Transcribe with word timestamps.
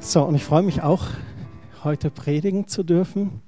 So, 0.00 0.22
und 0.22 0.36
ich 0.36 0.44
freue 0.44 0.62
mich 0.62 0.82
auch, 0.82 1.06
heute 1.82 2.10
predigen 2.10 2.68
zu 2.68 2.84
dürfen. 2.84 3.42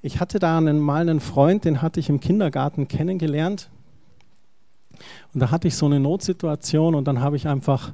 Ich 0.00 0.20
hatte 0.20 0.38
da 0.38 0.56
einen, 0.56 0.80
mal 0.80 1.02
einen 1.02 1.20
Freund, 1.20 1.64
den 1.64 1.82
hatte 1.82 2.00
ich 2.00 2.08
im 2.08 2.18
Kindergarten 2.18 2.88
kennengelernt. 2.88 3.70
Und 5.34 5.40
da 5.40 5.50
hatte 5.50 5.68
ich 5.68 5.76
so 5.76 5.86
eine 5.86 6.00
Notsituation 6.00 6.94
und 6.94 7.06
dann 7.06 7.20
habe 7.20 7.36
ich 7.36 7.46
einfach 7.46 7.92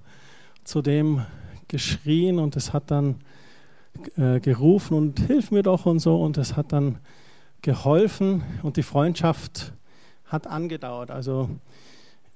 zu 0.62 0.80
dem 0.80 1.26
geschrien 1.66 2.38
und 2.38 2.56
es 2.56 2.72
hat 2.72 2.90
dann 2.90 3.16
äh, 4.16 4.38
gerufen 4.40 4.96
und 4.96 5.18
hilf 5.20 5.50
mir 5.50 5.64
doch 5.64 5.84
und 5.84 5.98
so 5.98 6.22
und 6.22 6.38
es 6.38 6.56
hat 6.56 6.72
dann 6.72 6.98
geholfen 7.62 8.44
und 8.62 8.76
die 8.76 8.84
Freundschaft 8.84 9.72
hat 10.24 10.46
angedauert. 10.46 11.10
Also 11.10 11.50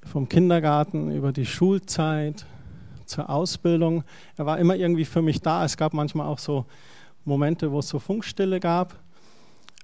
vom 0.05 0.29
Kindergarten 0.29 1.13
über 1.13 1.33
die 1.33 1.47
Schulzeit 1.47 2.47
zur 3.13 3.31
Ausbildung. 3.31 4.03
Er 4.37 4.47
war 4.47 4.59
immer 4.59 4.75
irgendwie 4.75 5.05
für 5.05 5.23
mich 5.23 5.41
da. 5.41 5.65
Es 5.65 5.77
gab 5.77 5.93
manchmal 5.95 6.27
auch 6.27 6.39
so 6.39 6.65
Momente, 7.25 7.71
wo 7.71 7.79
es 7.79 7.89
so 7.89 7.99
Funkstille 7.99 8.59
gab, 8.59 8.99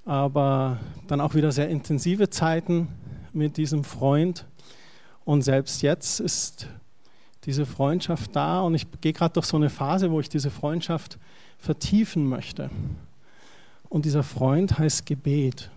aber 0.05 0.78
dann 1.06 1.20
auch 1.20 1.34
wieder 1.34 1.52
sehr 1.52 1.69
intensive 1.69 2.30
Zeiten 2.30 2.88
mit 3.33 3.56
diesem 3.56 3.84
Freund. 3.84 4.46
Und 5.24 5.42
selbst 5.42 5.83
jetzt 5.83 6.20
ist 6.20 6.69
diese 7.45 7.66
Freundschaft 7.66 8.34
da 8.34 8.62
und 8.62 8.74
ich 8.74 8.86
gehe 9.00 9.12
gerade 9.12 9.34
durch 9.34 9.47
so 9.47 9.56
eine 9.56 9.70
Phase, 9.70 10.10
wo 10.10 10.20
ich 10.20 10.28
diese 10.28 10.50
Freundschaft 10.50 11.19
vertiefen 11.58 12.28
möchte. 12.28 12.70
Und 13.88 14.05
dieser 14.05 14.22
Freund 14.22 14.78
heißt 14.78 15.06
Gebet. 15.06 15.70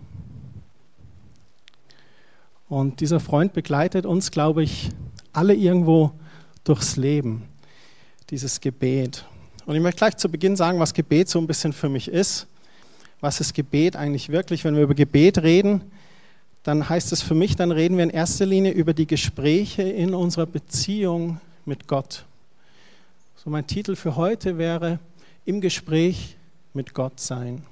Und 2.68 3.00
dieser 3.00 3.20
Freund 3.20 3.52
begleitet 3.52 4.06
uns, 4.06 4.30
glaube 4.30 4.62
ich, 4.62 4.90
alle 5.32 5.54
irgendwo 5.54 6.12
durchs 6.64 6.96
Leben, 6.96 7.42
dieses 8.30 8.60
Gebet. 8.60 9.24
Und 9.66 9.76
ich 9.76 9.82
möchte 9.82 9.98
gleich 9.98 10.16
zu 10.16 10.28
Beginn 10.28 10.56
sagen, 10.56 10.78
was 10.78 10.94
Gebet 10.94 11.28
so 11.28 11.38
ein 11.38 11.46
bisschen 11.46 11.72
für 11.72 11.88
mich 11.88 12.08
ist. 12.08 12.46
Was 13.20 13.40
ist 13.40 13.54
Gebet 13.54 13.96
eigentlich 13.96 14.30
wirklich? 14.30 14.64
Wenn 14.64 14.74
wir 14.74 14.82
über 14.82 14.94
Gebet 14.94 15.42
reden, 15.42 15.82
dann 16.62 16.88
heißt 16.88 17.12
es 17.12 17.22
für 17.22 17.34
mich, 17.34 17.56
dann 17.56 17.70
reden 17.70 17.96
wir 17.96 18.04
in 18.04 18.10
erster 18.10 18.46
Linie 18.46 18.72
über 18.72 18.94
die 18.94 19.06
Gespräche 19.06 19.82
in 19.82 20.14
unserer 20.14 20.46
Beziehung 20.46 21.40
mit 21.64 21.86
Gott. 21.86 22.24
So 23.36 23.50
mein 23.50 23.66
Titel 23.66 23.96
für 23.96 24.16
heute 24.16 24.58
wäre 24.58 24.98
im 25.44 25.60
Gespräch 25.60 26.36
mit 26.74 26.94
Gott 26.94 27.18
sein. 27.18 27.62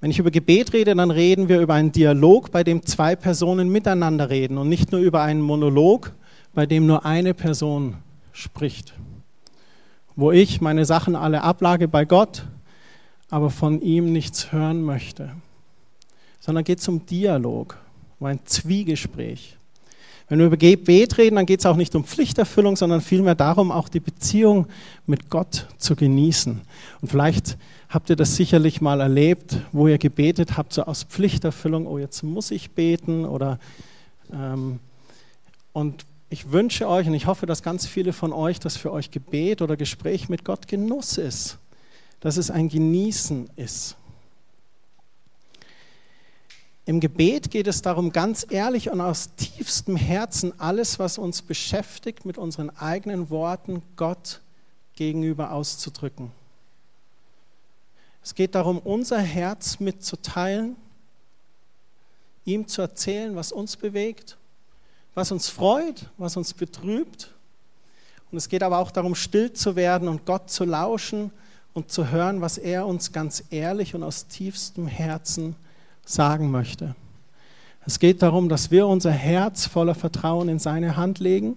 Wenn 0.00 0.10
ich 0.10 0.18
über 0.18 0.30
Gebet 0.30 0.72
rede, 0.72 0.94
dann 0.94 1.10
reden 1.10 1.48
wir 1.48 1.60
über 1.60 1.74
einen 1.74 1.92
Dialog, 1.92 2.50
bei 2.50 2.64
dem 2.64 2.84
zwei 2.84 3.16
Personen 3.16 3.68
miteinander 3.68 4.30
reden 4.30 4.58
und 4.58 4.68
nicht 4.68 4.92
nur 4.92 5.00
über 5.00 5.22
einen 5.22 5.40
Monolog, 5.40 6.12
bei 6.56 6.64
dem 6.64 6.86
nur 6.86 7.04
eine 7.04 7.34
Person 7.34 7.96
spricht. 8.32 8.94
Wo 10.16 10.32
ich 10.32 10.62
meine 10.62 10.86
Sachen 10.86 11.14
alle 11.14 11.42
ablage 11.42 11.86
bei 11.86 12.06
Gott, 12.06 12.46
aber 13.28 13.50
von 13.50 13.82
ihm 13.82 14.10
nichts 14.10 14.52
hören 14.52 14.80
möchte. 14.80 15.32
Sondern 16.40 16.64
geht 16.64 16.78
es 16.78 16.88
um 16.88 17.04
Dialog, 17.04 17.76
um 18.18 18.28
ein 18.28 18.40
Zwiegespräch. 18.46 19.58
Wenn 20.30 20.38
wir 20.38 20.46
über 20.46 20.56
Gebet 20.56 21.18
reden, 21.18 21.36
dann 21.36 21.44
geht 21.44 21.60
es 21.60 21.66
auch 21.66 21.76
nicht 21.76 21.94
um 21.94 22.04
Pflichterfüllung, 22.04 22.74
sondern 22.74 23.02
vielmehr 23.02 23.34
darum, 23.34 23.70
auch 23.70 23.90
die 23.90 24.00
Beziehung 24.00 24.66
mit 25.04 25.28
Gott 25.28 25.66
zu 25.76 25.94
genießen. 25.94 26.62
Und 27.02 27.08
vielleicht 27.08 27.58
habt 27.90 28.08
ihr 28.08 28.16
das 28.16 28.34
sicherlich 28.34 28.80
mal 28.80 29.02
erlebt, 29.02 29.58
wo 29.72 29.88
ihr 29.88 29.98
gebetet 29.98 30.56
habt, 30.56 30.72
so 30.72 30.84
aus 30.84 31.04
Pflichterfüllung, 31.04 31.86
oh, 31.86 31.98
jetzt 31.98 32.22
muss 32.22 32.50
ich 32.50 32.70
beten 32.70 33.26
oder 33.26 33.58
ähm, 34.32 34.80
und 35.74 36.06
ich 36.28 36.50
wünsche 36.50 36.88
euch 36.88 37.06
und 37.06 37.14
ich 37.14 37.26
hoffe, 37.26 37.46
dass 37.46 37.62
ganz 37.62 37.86
viele 37.86 38.12
von 38.12 38.32
euch, 38.32 38.58
dass 38.58 38.76
für 38.76 38.92
euch 38.92 39.10
Gebet 39.10 39.62
oder 39.62 39.76
Gespräch 39.76 40.28
mit 40.28 40.44
Gott 40.44 40.66
Genuss 40.66 41.18
ist, 41.18 41.58
dass 42.20 42.36
es 42.36 42.50
ein 42.50 42.68
Genießen 42.68 43.50
ist. 43.56 43.96
Im 46.84 47.00
Gebet 47.00 47.50
geht 47.50 47.66
es 47.66 47.82
darum, 47.82 48.12
ganz 48.12 48.46
ehrlich 48.48 48.90
und 48.90 49.00
aus 49.00 49.34
tiefstem 49.36 49.96
Herzen 49.96 50.58
alles, 50.60 50.98
was 50.98 51.18
uns 51.18 51.42
beschäftigt, 51.42 52.24
mit 52.24 52.38
unseren 52.38 52.70
eigenen 52.70 53.30
Worten 53.30 53.82
Gott 53.96 54.40
gegenüber 54.94 55.52
auszudrücken. 55.52 56.30
Es 58.22 58.34
geht 58.34 58.54
darum, 58.54 58.78
unser 58.78 59.20
Herz 59.20 59.78
mitzuteilen, 59.78 60.76
ihm 62.44 62.66
zu 62.66 62.82
erzählen, 62.82 63.34
was 63.34 63.52
uns 63.52 63.76
bewegt 63.76 64.36
was 65.16 65.32
uns 65.32 65.48
freut, 65.48 66.10
was 66.18 66.36
uns 66.36 66.52
betrübt. 66.52 67.32
Und 68.30 68.36
es 68.36 68.50
geht 68.50 68.62
aber 68.62 68.78
auch 68.78 68.90
darum, 68.90 69.14
still 69.14 69.52
zu 69.52 69.74
werden 69.74 70.08
und 70.08 70.26
Gott 70.26 70.50
zu 70.50 70.64
lauschen 70.64 71.30
und 71.72 71.90
zu 71.90 72.10
hören, 72.10 72.42
was 72.42 72.58
er 72.58 72.86
uns 72.86 73.12
ganz 73.12 73.42
ehrlich 73.50 73.94
und 73.94 74.02
aus 74.02 74.26
tiefstem 74.26 74.86
Herzen 74.86 75.56
sagen 76.04 76.50
möchte. 76.50 76.94
Es 77.86 77.98
geht 77.98 78.20
darum, 78.20 78.50
dass 78.50 78.70
wir 78.70 78.86
unser 78.86 79.10
Herz 79.10 79.66
voller 79.66 79.94
Vertrauen 79.94 80.50
in 80.50 80.58
seine 80.58 80.96
Hand 80.96 81.18
legen 81.18 81.56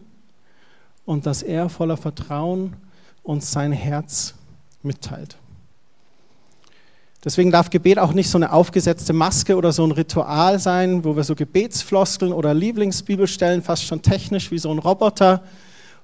und 1.06 1.26
dass 1.26 1.44
er 1.44 1.68
voller 1.68 1.98
Vertrauen 1.98 2.78
uns 3.24 3.52
sein 3.52 3.74
Herz 3.74 4.36
mitteilt. 4.84 5.36
Deswegen 7.24 7.52
darf 7.52 7.70
Gebet 7.70 8.00
auch 8.00 8.14
nicht 8.14 8.30
so 8.30 8.38
eine 8.38 8.54
aufgesetzte 8.54 9.12
Maske 9.12 9.58
oder 9.58 9.74
so 9.74 9.84
ein 9.84 9.92
Ritual 9.92 10.58
sein, 10.58 11.04
wo 11.04 11.18
wir 11.18 11.26
so 11.26 11.36
Gebetsfloskeln 11.36 12.32
oder 12.32 12.54
Lieblingsbibelstellen 12.54 13.62
fast 13.62 13.84
schon 13.86 14.02
technisch 14.02 14.52
wie 14.52 14.58
so 14.58 14.72
ein 14.72 14.80
Roboter 14.80 15.44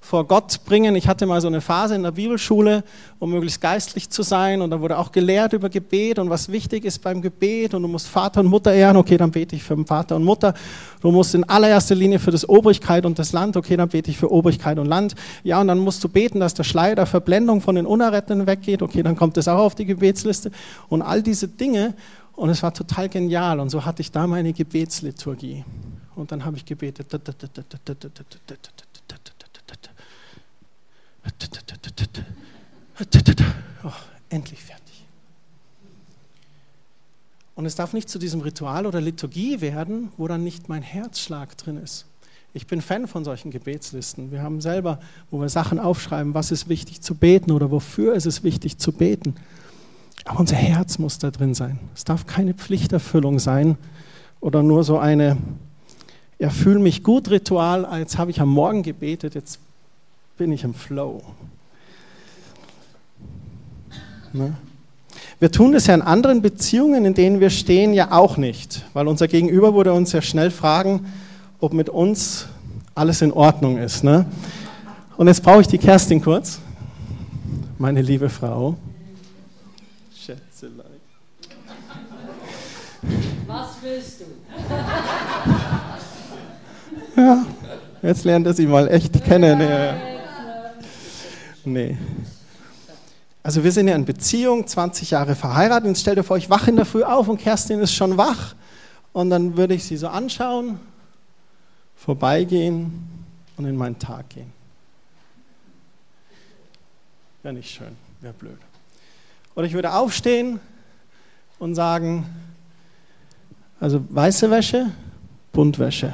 vor 0.05 0.27
Gott 0.27 0.63
bringen. 0.65 0.95
Ich 0.95 1.07
hatte 1.07 1.25
mal 1.25 1.41
so 1.41 1.47
eine 1.47 1.61
Phase 1.61 1.95
in 1.95 2.03
der 2.03 2.11
Bibelschule, 2.11 2.83
um 3.17 3.31
möglichst 3.31 3.59
geistlich 3.59 4.07
zu 4.09 4.21
sein. 4.21 4.61
Und 4.61 4.69
da 4.69 4.79
wurde 4.79 4.99
auch 4.99 5.11
gelehrt 5.11 5.53
über 5.53 5.67
Gebet 5.67 6.19
und 6.19 6.29
was 6.29 6.51
wichtig 6.51 6.85
ist 6.85 6.99
beim 6.99 7.23
Gebet. 7.23 7.73
Und 7.73 7.81
du 7.81 7.87
musst 7.87 8.07
Vater 8.07 8.41
und 8.41 8.45
Mutter 8.45 8.71
ehren. 8.71 8.97
Okay, 8.97 9.17
dann 9.17 9.31
bete 9.31 9.55
ich 9.55 9.63
für 9.63 9.75
Vater 9.83 10.15
und 10.15 10.23
Mutter. 10.23 10.53
Du 11.01 11.11
musst 11.11 11.33
in 11.33 11.43
allererster 11.43 11.95
Linie 11.95 12.19
für 12.19 12.29
das 12.29 12.47
Obrigkeit 12.47 13.05
und 13.05 13.17
das 13.17 13.33
Land. 13.33 13.57
Okay, 13.57 13.75
dann 13.77 13.89
bete 13.89 14.11
ich 14.11 14.17
für 14.17 14.31
Obrigkeit 14.31 14.77
und 14.77 14.85
Land. 14.85 15.15
Ja, 15.43 15.59
und 15.59 15.67
dann 15.67 15.79
musst 15.79 16.03
du 16.03 16.07
beten, 16.07 16.39
dass 16.39 16.53
der 16.53 16.63
Schleier 16.63 16.95
der 16.95 17.07
Verblendung 17.07 17.61
von 17.61 17.73
den 17.73 17.87
Unerretteten 17.87 18.45
weggeht. 18.45 18.83
Okay, 18.83 19.01
dann 19.01 19.15
kommt 19.15 19.37
das 19.37 19.47
auch 19.47 19.59
auf 19.59 19.73
die 19.73 19.85
Gebetsliste. 19.85 20.51
Und 20.87 21.01
all 21.01 21.23
diese 21.23 21.47
Dinge. 21.47 21.95
Und 22.33 22.49
es 22.49 22.61
war 22.61 22.73
total 22.73 23.09
genial. 23.09 23.59
Und 23.59 23.69
so 23.69 23.83
hatte 23.83 24.01
ich 24.01 24.11
da 24.11 24.27
meine 24.27 24.53
Gebetsliturgie. 24.53 25.65
Und 26.15 26.31
dann 26.31 26.45
habe 26.45 26.57
ich 26.57 26.65
gebetet. 26.65 27.07
Oh, 33.83 33.91
endlich 34.29 34.63
fertig. 34.63 35.05
Und 37.55 37.65
es 37.65 37.75
darf 37.75 37.93
nicht 37.93 38.09
zu 38.09 38.19
diesem 38.19 38.41
Ritual 38.41 38.85
oder 38.85 38.99
Liturgie 38.99 39.61
werden, 39.61 40.11
wo 40.17 40.27
dann 40.27 40.43
nicht 40.43 40.69
mein 40.69 40.81
Herzschlag 40.81 41.57
drin 41.57 41.77
ist. 41.77 42.05
Ich 42.53 42.67
bin 42.67 42.81
Fan 42.81 43.07
von 43.07 43.23
solchen 43.23 43.51
Gebetslisten. 43.51 44.31
Wir 44.31 44.41
haben 44.41 44.61
selber, 44.61 44.99
wo 45.29 45.41
wir 45.41 45.49
Sachen 45.49 45.77
aufschreiben, 45.77 46.33
was 46.33 46.51
ist 46.51 46.69
wichtig 46.69 47.01
zu 47.01 47.15
beten 47.15 47.51
oder 47.51 47.69
wofür 47.71 48.13
ist 48.13 48.25
es 48.25 48.43
wichtig 48.43 48.77
zu 48.77 48.91
beten. 48.91 49.35
Aber 50.23 50.39
unser 50.39 50.55
Herz 50.55 50.97
muss 50.97 51.17
da 51.17 51.31
drin 51.31 51.53
sein. 51.53 51.79
Es 51.93 52.05
darf 52.05 52.25
keine 52.25 52.53
Pflichterfüllung 52.53 53.39
sein 53.39 53.77
oder 54.39 54.63
nur 54.63 54.83
so 54.83 54.97
eine, 54.97 55.37
ja, 56.39 56.49
fühl 56.49 56.79
mich 56.79 57.03
gut 57.03 57.29
Ritual, 57.29 57.87
jetzt 57.99 58.17
habe 58.17 58.31
ich 58.31 58.41
am 58.41 58.49
Morgen 58.49 58.83
gebetet, 58.83 59.35
jetzt 59.35 59.59
bin 60.37 60.51
ich 60.51 60.63
im 60.63 60.73
Flow. 60.73 61.21
Ne? 64.33 64.53
Wir 65.39 65.51
tun 65.51 65.73
es 65.75 65.87
ja 65.87 65.93
in 65.93 66.01
anderen 66.01 66.41
Beziehungen, 66.41 67.05
in 67.05 67.13
denen 67.13 67.39
wir 67.39 67.49
stehen, 67.49 67.93
ja 67.93 68.11
auch 68.11 68.35
nicht, 68.35 68.85
weil 68.93 69.07
unser 69.07 69.27
Gegenüber 69.27 69.73
würde 69.73 69.93
uns 69.93 70.11
ja 70.11 70.21
schnell 70.21 70.51
fragen, 70.51 71.05
ob 71.59 71.73
mit 71.73 71.89
uns 71.89 72.47
alles 72.95 73.21
in 73.21 73.31
Ordnung 73.31 73.77
ist. 73.77 74.03
Ne? 74.03 74.25
Und 75.15 75.27
jetzt 75.27 75.41
brauche 75.41 75.61
ich 75.61 75.67
die 75.67 75.77
Kerstin 75.77 76.21
kurz, 76.21 76.59
meine 77.77 78.01
liebe 78.01 78.29
Frau. 78.29 78.75
Schätzelein. 80.13 80.85
Was 83.47 83.67
willst 83.81 84.21
du? 84.21 84.25
Ja, 87.15 87.45
jetzt 88.01 88.25
lernt 88.25 88.47
er 88.47 88.53
sie 88.53 88.67
mal 88.67 88.89
echt 88.89 89.23
kennen. 89.23 89.61
Ja. 89.61 90.14
Nee. 91.65 91.97
Also 93.43 93.63
wir 93.63 93.71
sind 93.71 93.87
ja 93.87 93.95
in 93.95 94.05
Beziehung, 94.05 94.65
20 94.65 95.11
Jahre 95.11 95.35
verheiratet. 95.35 95.87
Jetzt 95.87 96.01
stellt 96.01 96.17
ihr 96.17 96.23
vor, 96.23 96.37
ich 96.37 96.49
wache 96.49 96.69
in 96.69 96.75
der 96.75 96.85
Früh 96.85 97.03
auf 97.03 97.27
und 97.27 97.39
Kerstin 97.39 97.79
ist 97.79 97.93
schon 97.93 98.17
wach. 98.17 98.55
Und 99.13 99.29
dann 99.29 99.57
würde 99.57 99.73
ich 99.73 99.83
sie 99.83 99.97
so 99.97 100.07
anschauen, 100.07 100.79
vorbeigehen 101.95 103.07
und 103.57 103.65
in 103.65 103.75
meinen 103.75 103.97
Tag 103.99 104.29
gehen. 104.29 104.51
Wäre 107.43 107.53
nicht 107.53 107.69
schön, 107.69 107.95
wäre 108.21 108.33
blöd. 108.33 108.57
Oder 109.55 109.67
ich 109.67 109.73
würde 109.73 109.93
aufstehen 109.93 110.59
und 111.59 111.75
sagen, 111.75 112.25
also 113.79 114.03
weiße 114.09 114.49
Wäsche, 114.49 114.91
Buntwäsche. 115.51 116.13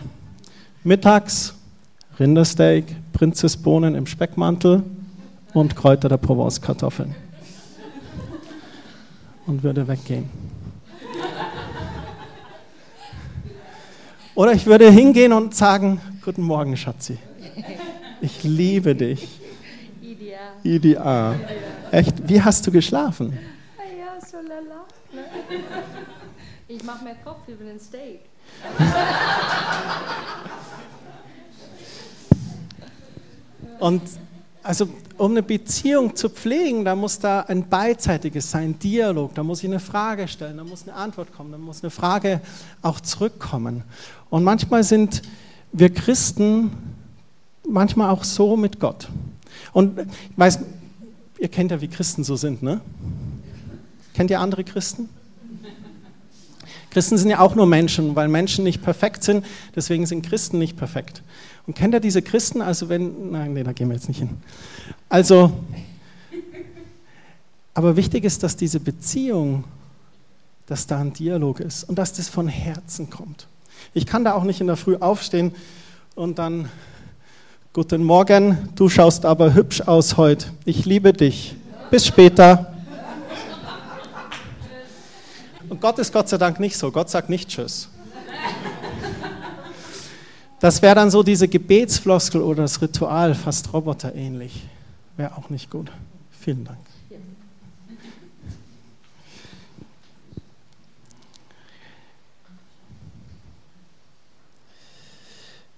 Mittags 0.84 1.56
Rindersteak, 2.20 2.86
Prinzessbohnen 3.14 3.96
im 3.96 4.06
Speckmantel 4.06 4.84
und 5.54 5.76
Kräuter 5.76 6.10
der 6.10 6.18
Provence-Kartoffeln. 6.18 7.16
Und 9.48 9.64
würde 9.64 9.88
weggehen. 9.88 10.30
Oder 14.36 14.54
ich 14.54 14.66
würde 14.66 14.90
hingehen 14.90 15.34
und 15.34 15.56
sagen, 15.56 16.00
guten 16.24 16.44
Morgen, 16.44 16.78
Schatzi. 16.78 17.18
Ich 18.22 18.44
liebe 18.44 18.96
dich. 18.96 19.42
Ideal. 20.02 20.40
Ideal. 20.64 21.40
Echt? 21.92 22.30
Wie 22.30 22.42
hast 22.42 22.66
du 22.66 22.72
geschlafen? 22.72 23.38
Ja, 23.78 24.26
so 24.26 24.38
lala. 24.38 24.86
Ich 26.68 26.84
mache 26.84 27.04
mehr 27.04 27.16
Kopf 27.26 27.48
über 27.48 27.66
den 27.66 27.80
Steak. 27.80 28.22
Und 33.80 34.02
also 34.64 34.88
um 35.22 35.32
eine 35.32 35.44
Beziehung 35.44 36.16
zu 36.16 36.30
pflegen, 36.30 36.84
da 36.84 36.96
muss 36.96 37.20
da 37.20 37.42
ein 37.42 37.70
beidseitiges 37.70 38.50
sein, 38.50 38.70
ein 38.70 38.80
Dialog, 38.80 39.36
da 39.36 39.44
muss 39.44 39.60
ich 39.60 39.70
eine 39.70 39.80
Frage 39.80 40.28
stellen, 40.28 40.58
da 40.58 40.64
muss 40.64 40.82
eine 40.82 40.96
Antwort 40.96 41.32
kommen, 41.32 41.52
da 41.52 41.60
muss 41.60 41.84
eine 41.84 41.92
Frage 41.92 42.42
auch 42.82 43.00
zurückkommen. 43.00 43.84
Und 44.32 44.44
manchmal 44.44 44.84
sind 44.84 45.22
wir 45.74 45.94
Christen 45.94 46.72
manchmal 47.70 48.10
auch 48.10 48.24
so 48.24 48.58
mit 48.58 48.80
Gott. 48.80 49.10
Und 49.74 50.00
ich 50.00 50.38
weiß, 50.38 50.58
ihr 51.38 51.50
kennt 51.50 51.70
ja, 51.70 51.82
wie 51.82 51.88
Christen 51.88 52.24
so 52.24 52.36
sind, 52.36 52.64
ne? 52.64 52.82
Kennt 54.16 54.32
ihr 54.32 54.40
andere 54.40 54.64
Christen? 54.64 55.08
Christen 56.90 57.20
sind 57.20 57.30
ja 57.30 57.42
auch 57.42 57.54
nur 57.54 57.68
Menschen, 57.68 58.16
weil 58.16 58.28
Menschen 58.28 58.64
nicht 58.64 58.82
perfekt 58.82 59.24
sind, 59.24 59.46
deswegen 59.76 60.08
sind 60.08 60.26
Christen 60.26 60.58
nicht 60.58 60.78
perfekt. 60.78 61.22
Und 61.68 61.76
kennt 61.76 61.94
ihr 61.94 62.00
diese 62.00 62.22
Christen? 62.22 62.62
Also 62.62 62.90
wenn, 62.90 63.32
nein, 63.32 63.54
nee, 63.54 63.64
da 63.64 63.72
gehen 63.72 63.90
wir 63.90 63.96
jetzt 63.96 64.08
nicht 64.08 64.20
hin. 64.20 64.38
Also, 65.10 65.52
aber 67.74 67.96
wichtig 67.96 68.24
ist, 68.24 68.44
dass 68.44 68.56
diese 68.56 68.80
Beziehung, 68.80 69.64
dass 70.66 70.88
da 70.88 71.00
ein 71.00 71.14
Dialog 71.14 71.60
ist 71.60 71.84
und 71.84 71.98
dass 71.98 72.14
das 72.14 72.30
von 72.30 72.48
Herzen 72.48 73.10
kommt. 73.10 73.48
Ich 73.94 74.06
kann 74.06 74.24
da 74.24 74.34
auch 74.34 74.44
nicht 74.44 74.62
in 74.62 74.68
der 74.68 74.78
Früh 74.78 74.96
aufstehen 74.98 75.54
und 76.16 76.40
dann, 76.40 76.70
guten 77.74 78.04
Morgen, 78.04 78.70
du 78.76 78.90
schaust 78.90 79.26
aber 79.26 79.54
hübsch 79.54 79.82
aus 79.82 80.18
heute. 80.18 80.48
Ich 80.66 80.86
liebe 80.86 81.14
dich. 81.14 81.56
Bis 81.90 82.08
später. 82.08 82.74
Und 85.70 85.80
Gott 85.80 86.00
ist 86.00 86.12
Gott 86.12 86.28
sei 86.28 86.38
Dank 86.38 86.60
nicht 86.60 86.78
so. 86.78 86.92
Gott 86.92 87.10
sagt 87.10 87.30
nicht 87.30 87.50
Tschüss. 87.50 87.91
Das 90.62 90.84
wäre 90.84 90.94
dann 90.94 91.10
so 91.10 91.24
diese 91.24 91.48
Gebetsfloskel 91.48 92.40
oder 92.40 92.62
das 92.62 92.84
Ritual, 92.84 93.34
fast 93.34 93.74
roboterähnlich. 93.74 94.64
Wäre 95.18 95.36
auch 95.36 95.50
nicht 95.50 95.72
gut. 95.72 95.92
Vielen 96.40 96.64
Dank. 96.64 96.78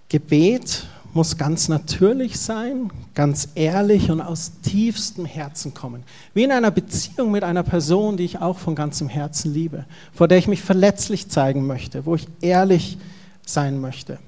Gebet 0.09 0.85
muss 1.13 1.37
ganz 1.37 1.69
natürlich 1.69 2.37
sein, 2.37 2.91
ganz 3.13 3.47
ehrlich 3.55 4.11
und 4.11 4.19
aus 4.19 4.51
tiefstem 4.63 5.25
Herzen 5.25 5.73
kommen. 5.73 6.03
Wie 6.33 6.43
in 6.43 6.51
einer 6.51 6.71
Beziehung 6.71 7.31
mit 7.31 7.45
einer 7.45 7.63
Person, 7.63 8.17
die 8.17 8.25
ich 8.25 8.39
auch 8.39 8.57
von 8.57 8.75
ganzem 8.75 9.07
Herzen 9.07 9.53
liebe, 9.53 9.85
vor 10.11 10.27
der 10.27 10.37
ich 10.39 10.47
mich 10.49 10.61
verletzlich 10.61 11.29
zeigen 11.29 11.65
möchte, 11.65 12.05
wo 12.05 12.15
ich 12.15 12.27
ehrlich 12.41 12.97
sein 13.45 13.79
möchte. 13.79 14.19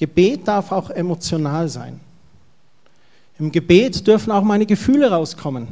Gebet 0.00 0.48
darf 0.48 0.72
auch 0.72 0.88
emotional 0.88 1.68
sein. 1.68 2.00
Im 3.38 3.52
Gebet 3.52 4.06
dürfen 4.06 4.30
auch 4.30 4.42
meine 4.42 4.64
Gefühle 4.64 5.10
rauskommen. 5.10 5.68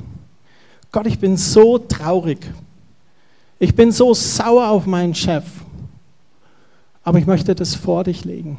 Gott, 0.92 1.06
ich 1.06 1.18
bin 1.18 1.38
so 1.38 1.78
traurig. 1.78 2.38
Ich 3.58 3.74
bin 3.74 3.90
so 3.90 4.12
sauer 4.12 4.68
auf 4.68 4.84
meinen 4.84 5.14
Chef. 5.14 5.44
Aber 7.02 7.18
ich 7.18 7.24
möchte 7.24 7.54
das 7.54 7.74
vor 7.74 8.04
dich 8.04 8.26
legen. 8.26 8.58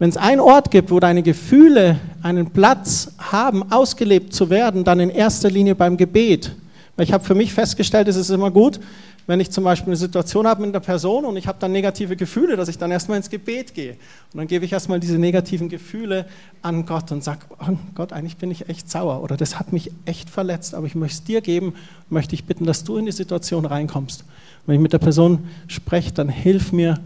Wenn 0.00 0.08
es 0.08 0.16
einen 0.16 0.40
Ort 0.40 0.72
gibt, 0.72 0.90
wo 0.90 0.98
deine 0.98 1.22
Gefühle 1.22 2.00
einen 2.20 2.50
Platz 2.50 3.12
haben, 3.18 3.70
ausgelebt 3.70 4.34
zu 4.34 4.50
werden, 4.50 4.82
dann 4.82 4.98
in 4.98 5.10
erster 5.10 5.48
Linie 5.48 5.76
beim 5.76 5.96
Gebet. 5.96 6.56
Weil 6.96 7.04
ich 7.04 7.12
habe 7.12 7.22
für 7.22 7.36
mich 7.36 7.54
festgestellt, 7.54 8.08
es 8.08 8.16
ist 8.16 8.30
immer 8.30 8.50
gut, 8.50 8.80
wenn 9.26 9.40
ich 9.40 9.50
zum 9.50 9.64
Beispiel 9.64 9.88
eine 9.88 9.96
Situation 9.96 10.46
habe 10.46 10.62
mit 10.62 10.70
einer 10.70 10.80
Person 10.80 11.24
und 11.24 11.36
ich 11.36 11.46
habe 11.46 11.58
dann 11.60 11.72
negative 11.72 12.16
Gefühle, 12.16 12.56
dass 12.56 12.68
ich 12.68 12.78
dann 12.78 12.90
erstmal 12.90 13.18
ins 13.18 13.30
Gebet 13.30 13.74
gehe. 13.74 13.92
Und 14.32 14.38
dann 14.38 14.46
gebe 14.46 14.64
ich 14.64 14.72
erstmal 14.72 15.00
diese 15.00 15.18
negativen 15.18 15.68
Gefühle 15.68 16.26
an 16.60 16.86
Gott 16.86 17.12
und 17.12 17.22
sage, 17.22 17.40
oh 17.60 17.76
Gott, 17.94 18.12
eigentlich 18.12 18.36
bin 18.36 18.50
ich 18.50 18.68
echt 18.68 18.90
sauer 18.90 19.22
oder 19.22 19.36
das 19.36 19.58
hat 19.58 19.72
mich 19.72 19.92
echt 20.06 20.28
verletzt, 20.28 20.74
aber 20.74 20.86
ich 20.86 20.94
möchte 20.94 21.18
es 21.18 21.24
dir 21.24 21.40
geben, 21.40 21.74
möchte 22.10 22.34
ich 22.34 22.44
bitten, 22.44 22.66
dass 22.66 22.84
du 22.84 22.96
in 22.96 23.06
die 23.06 23.12
Situation 23.12 23.64
reinkommst. 23.64 24.24
wenn 24.66 24.76
ich 24.76 24.80
mit 24.80 24.92
der 24.92 24.98
Person 24.98 25.48
spreche, 25.68 26.12
dann 26.12 26.28
hilf 26.28 26.72
mir, 26.72 26.98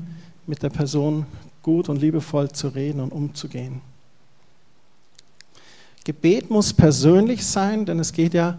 mit 0.46 0.62
der 0.62 0.70
Person 0.70 1.26
gut 1.62 1.88
und 1.88 2.00
liebevoll 2.00 2.50
zu 2.50 2.68
reden 2.68 3.00
und 3.00 3.10
umzugehen. 3.10 3.80
Gebet 6.04 6.50
muss 6.50 6.72
persönlich 6.72 7.44
sein, 7.44 7.84
denn 7.84 7.98
es 7.98 8.12
geht 8.12 8.32
ja 8.32 8.58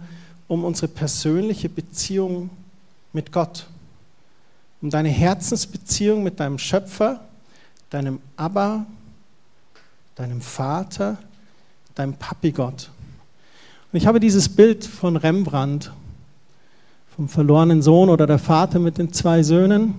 um 0.49 0.65
unsere 0.65 0.89
persönliche 0.89 1.69
Beziehung 1.69 2.49
mit 3.17 3.31
Gott, 3.31 3.65
um 4.79 4.91
deine 4.91 5.09
Herzensbeziehung 5.09 6.21
mit 6.21 6.39
deinem 6.39 6.59
Schöpfer, 6.59 7.21
deinem 7.89 8.19
Abba, 8.35 8.85
deinem 10.13 10.39
Vater, 10.39 11.17
deinem 11.95 12.13
Papi 12.13 12.51
Gott. 12.51 12.91
Und 13.91 13.97
ich 13.97 14.05
habe 14.05 14.19
dieses 14.19 14.47
Bild 14.47 14.85
von 14.85 15.15
Rembrandt, 15.15 15.91
vom 17.15 17.27
verlorenen 17.27 17.81
Sohn 17.81 18.09
oder 18.09 18.27
der 18.27 18.37
Vater 18.37 18.77
mit 18.77 18.99
den 18.99 19.11
zwei 19.11 19.41
Söhnen. 19.41 19.95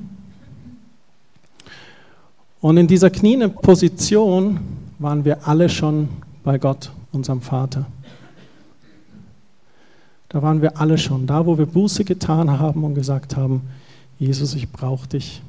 Und 2.60 2.76
in 2.76 2.86
dieser 2.86 3.10
knienden 3.10 3.52
Position 3.52 4.60
waren 5.00 5.24
wir 5.24 5.48
alle 5.48 5.68
schon 5.68 6.08
bei 6.44 6.56
Gott, 6.58 6.92
unserem 7.10 7.42
Vater. 7.42 7.84
Da 10.28 10.42
waren 10.42 10.60
wir 10.60 10.78
alle 10.78 10.98
schon, 10.98 11.26
da 11.26 11.46
wo 11.46 11.56
wir 11.56 11.66
Buße 11.66 12.04
getan 12.04 12.58
haben 12.58 12.84
und 12.84 12.94
gesagt 12.94 13.36
haben, 13.36 13.62
Jesus, 14.18 14.54
ich 14.54 14.70
brauche 14.70 15.08
dich. 15.08 15.42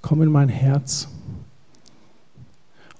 Komm 0.00 0.22
in 0.22 0.30
mein 0.30 0.48
Herz. 0.48 1.08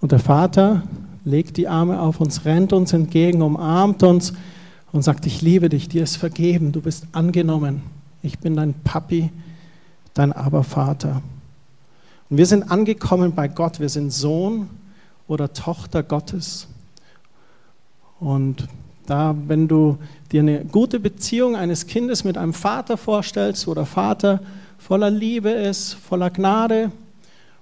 Und 0.00 0.12
der 0.12 0.20
Vater 0.20 0.82
legt 1.24 1.56
die 1.56 1.68
Arme 1.68 2.00
auf 2.00 2.20
uns, 2.20 2.44
rennt 2.44 2.72
uns 2.72 2.92
entgegen, 2.92 3.42
umarmt 3.42 4.02
uns 4.02 4.32
und 4.92 5.02
sagt, 5.02 5.26
ich 5.26 5.42
liebe 5.42 5.68
dich, 5.68 5.88
dir 5.88 6.02
ist 6.02 6.16
vergeben, 6.16 6.72
du 6.72 6.80
bist 6.80 7.06
angenommen. 7.12 7.82
Ich 8.22 8.38
bin 8.38 8.54
dein 8.54 8.74
Papi, 8.74 9.30
dein 10.14 10.32
Abervater. 10.32 11.22
Und 12.30 12.36
wir 12.36 12.46
sind 12.46 12.70
angekommen 12.70 13.34
bei 13.34 13.48
Gott, 13.48 13.80
wir 13.80 13.88
sind 13.88 14.12
Sohn 14.12 14.68
oder 15.26 15.52
Tochter 15.52 16.02
Gottes. 16.02 16.68
Und 18.20 18.68
da, 19.06 19.34
wenn 19.46 19.68
du 19.68 19.98
dir 20.30 20.40
eine 20.40 20.64
gute 20.64 21.00
Beziehung 21.00 21.56
eines 21.56 21.86
Kindes 21.86 22.24
mit 22.24 22.38
einem 22.38 22.54
Vater 22.54 22.96
vorstellst, 22.96 23.66
wo 23.66 23.74
der 23.74 23.86
Vater 23.86 24.40
voller 24.78 25.10
Liebe 25.10 25.50
ist, 25.50 25.94
voller 25.94 26.30
Gnade, 26.30 26.90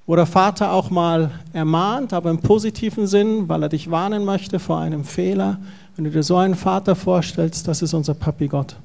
wo 0.07 0.17
der 0.17 0.27
Vater 0.27 0.73
auch 0.73 0.91
mal 0.91 1.31
ermahnt, 1.53 2.13
aber 2.13 2.31
im 2.31 2.39
positiven 2.39 3.07
Sinn, 3.07 3.49
weil 3.49 3.63
er 3.63 3.69
dich 3.69 3.91
warnen 3.91 4.25
möchte 4.25 4.59
vor 4.59 4.79
einem 4.79 5.05
Fehler. 5.05 5.59
Wenn 5.97 6.05
du 6.05 6.11
dir 6.11 6.23
so 6.23 6.37
einen 6.37 6.55
Vater 6.57 6.97
vorstellst, 6.97 7.69
das 7.69 7.83
ist 7.83 7.95
unser 7.95 8.15
Papi 8.15 8.49
Gott. 8.49 8.77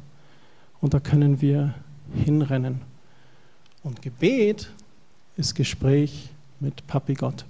Und 0.82 0.94
da 0.94 1.00
können 1.00 1.42
wir 1.42 1.74
hinrennen. 2.14 2.82
Und 3.84 4.02
Gebet 4.02 4.70
ist 5.38 5.56
Gespräch 5.56 6.30
mit 6.60 6.86
Papi 6.88 7.14
Gott. 7.14 7.46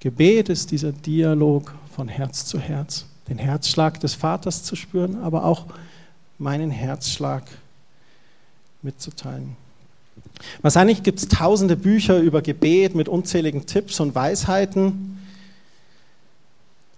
Gebet 0.00 0.48
ist 0.48 0.70
dieser 0.70 0.92
Dialog 0.92 1.74
von 1.94 2.08
Herz 2.08 2.44
zu 2.44 2.58
Herz, 2.58 3.06
den 3.32 3.38
Herzschlag 3.38 3.98
des 3.98 4.12
Vaters 4.12 4.62
zu 4.62 4.76
spüren, 4.76 5.22
aber 5.22 5.46
auch 5.46 5.64
meinen 6.38 6.70
Herzschlag 6.70 7.44
mitzuteilen. 8.82 9.56
Wahrscheinlich 10.60 11.02
gibt 11.02 11.18
es 11.18 11.28
tausende 11.28 11.76
Bücher 11.76 12.18
über 12.18 12.42
Gebet 12.42 12.94
mit 12.94 13.08
unzähligen 13.08 13.64
Tipps 13.64 14.00
und 14.00 14.14
Weisheiten. 14.14 15.18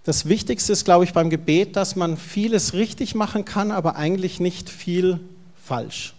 Das 0.03 0.27
Wichtigste 0.27 0.73
ist, 0.73 0.83
glaube 0.83 1.05
ich, 1.05 1.13
beim 1.13 1.29
Gebet, 1.29 1.77
dass 1.77 1.95
man 1.95 2.17
vieles 2.17 2.73
richtig 2.73 3.15
machen 3.15 3.45
kann, 3.45 3.71
aber 3.71 3.95
eigentlich 3.95 4.41
nicht 4.41 4.69
viel 4.69 5.21
falsch. 5.63 6.15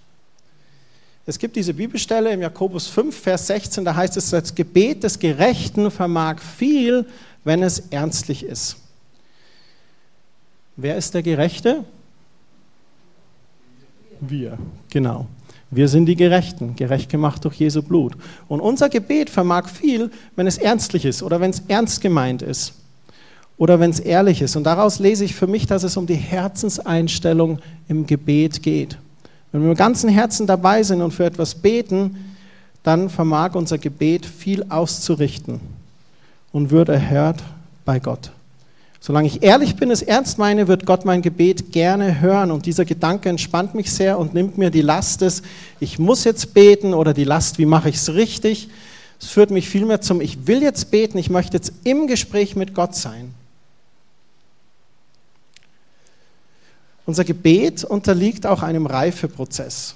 Es 1.26 1.38
gibt 1.38 1.56
diese 1.56 1.74
Bibelstelle 1.74 2.32
im 2.32 2.40
Jakobus 2.40 2.86
5, 2.86 3.14
Vers 3.14 3.48
16, 3.48 3.84
da 3.84 3.94
heißt 3.94 4.16
es, 4.16 4.30
das 4.30 4.54
Gebet 4.54 5.04
des 5.04 5.18
Gerechten 5.18 5.90
vermag 5.90 6.40
viel, 6.40 7.04
wenn 7.44 7.62
es 7.62 7.80
ernstlich 7.90 8.44
ist. 8.44 8.76
Wer 10.76 10.96
ist 10.96 11.14
der 11.14 11.22
Gerechte? 11.22 11.84
Wir, 14.20 14.58
genau. 14.90 15.26
Wir 15.70 15.88
sind 15.88 16.06
die 16.06 16.16
Gerechten, 16.16 16.76
gerecht 16.76 17.10
gemacht 17.10 17.44
durch 17.44 17.56
Jesu 17.56 17.82
Blut. 17.82 18.14
Und 18.48 18.60
unser 18.60 18.88
Gebet 18.88 19.30
vermag 19.30 19.68
viel, 19.68 20.10
wenn 20.36 20.46
es 20.46 20.58
ernstlich 20.58 21.04
ist 21.04 21.22
oder 21.22 21.40
wenn 21.40 21.50
es 21.50 21.62
ernst 21.68 22.00
gemeint 22.00 22.42
ist. 22.42 22.74
oder 23.58 23.80
wenn 23.80 23.90
es 23.90 24.00
ehrlich 24.00 24.42
ist. 24.42 24.56
Und 24.56 24.64
daraus 24.64 24.98
lese 24.98 25.24
ich 25.24 25.34
für 25.34 25.46
mich, 25.46 25.66
dass 25.66 25.82
es 25.82 25.96
um 25.96 26.06
die 26.06 26.14
Herzenseinstellung 26.14 27.58
im 27.88 28.06
Gebet 28.06 28.62
geht. 28.62 28.98
Wenn 29.52 29.62
wir 29.62 29.70
mit 29.70 29.78
ganzem 29.78 30.10
Herzen 30.10 30.46
dabei 30.46 30.82
sind 30.82 31.00
und 31.00 31.12
für 31.12 31.24
etwas 31.24 31.54
beten, 31.54 32.34
dann 32.82 33.08
vermag 33.08 33.54
unser 33.54 33.78
Gebet 33.78 34.26
viel 34.26 34.64
auszurichten 34.68 35.60
und 36.52 36.70
wird 36.70 36.88
erhört 36.88 37.42
bei 37.84 37.98
Gott. 37.98 38.30
Solange 39.00 39.28
ich 39.28 39.42
ehrlich 39.42 39.76
bin, 39.76 39.90
es 39.90 40.02
ernst 40.02 40.38
meine, 40.38 40.68
wird 40.68 40.86
Gott 40.86 41.04
mein 41.04 41.22
Gebet 41.22 41.72
gerne 41.72 42.20
hören. 42.20 42.50
Und 42.50 42.66
dieser 42.66 42.84
Gedanke 42.84 43.28
entspannt 43.28 43.74
mich 43.74 43.92
sehr 43.92 44.18
und 44.18 44.34
nimmt 44.34 44.58
mir 44.58 44.70
die 44.70 44.80
Last 44.80 45.20
des, 45.20 45.42
ich 45.80 45.98
muss 45.98 46.24
jetzt 46.24 46.54
beten 46.54 46.94
oder 46.94 47.14
die 47.14 47.24
Last, 47.24 47.58
wie 47.58 47.66
mache 47.66 47.88
ich 47.88 47.96
es 47.96 48.14
richtig. 48.14 48.68
Es 49.20 49.28
führt 49.28 49.50
mich 49.50 49.68
vielmehr 49.68 50.00
zum, 50.00 50.20
ich 50.20 50.46
will 50.46 50.62
jetzt 50.62 50.90
beten, 50.90 51.18
ich 51.18 51.30
möchte 51.30 51.56
jetzt 51.56 51.72
im 51.84 52.06
Gespräch 52.06 52.56
mit 52.56 52.74
Gott 52.74 52.94
sein. 52.94 53.34
Unser 57.06 57.24
Gebet 57.24 57.84
unterliegt 57.84 58.46
auch 58.46 58.62
einem 58.62 58.86
Reifeprozess. 58.86 59.94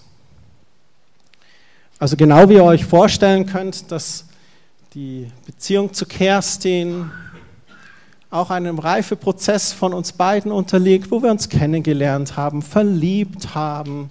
Also 1.98 2.16
genau 2.16 2.48
wie 2.48 2.54
ihr 2.54 2.64
euch 2.64 2.84
vorstellen 2.84 3.46
könnt, 3.46 3.90
dass 3.90 4.24
die 4.94 5.30
Beziehung 5.44 5.92
zu 5.92 6.06
Kerstin 6.06 7.10
auch 8.30 8.50
einem 8.50 8.78
Reifeprozess 8.78 9.72
von 9.72 9.92
uns 9.92 10.12
beiden 10.12 10.52
unterliegt, 10.52 11.10
wo 11.10 11.22
wir 11.22 11.30
uns 11.30 11.48
kennengelernt 11.48 12.36
haben, 12.36 12.62
verliebt 12.62 13.54
haben 13.54 14.10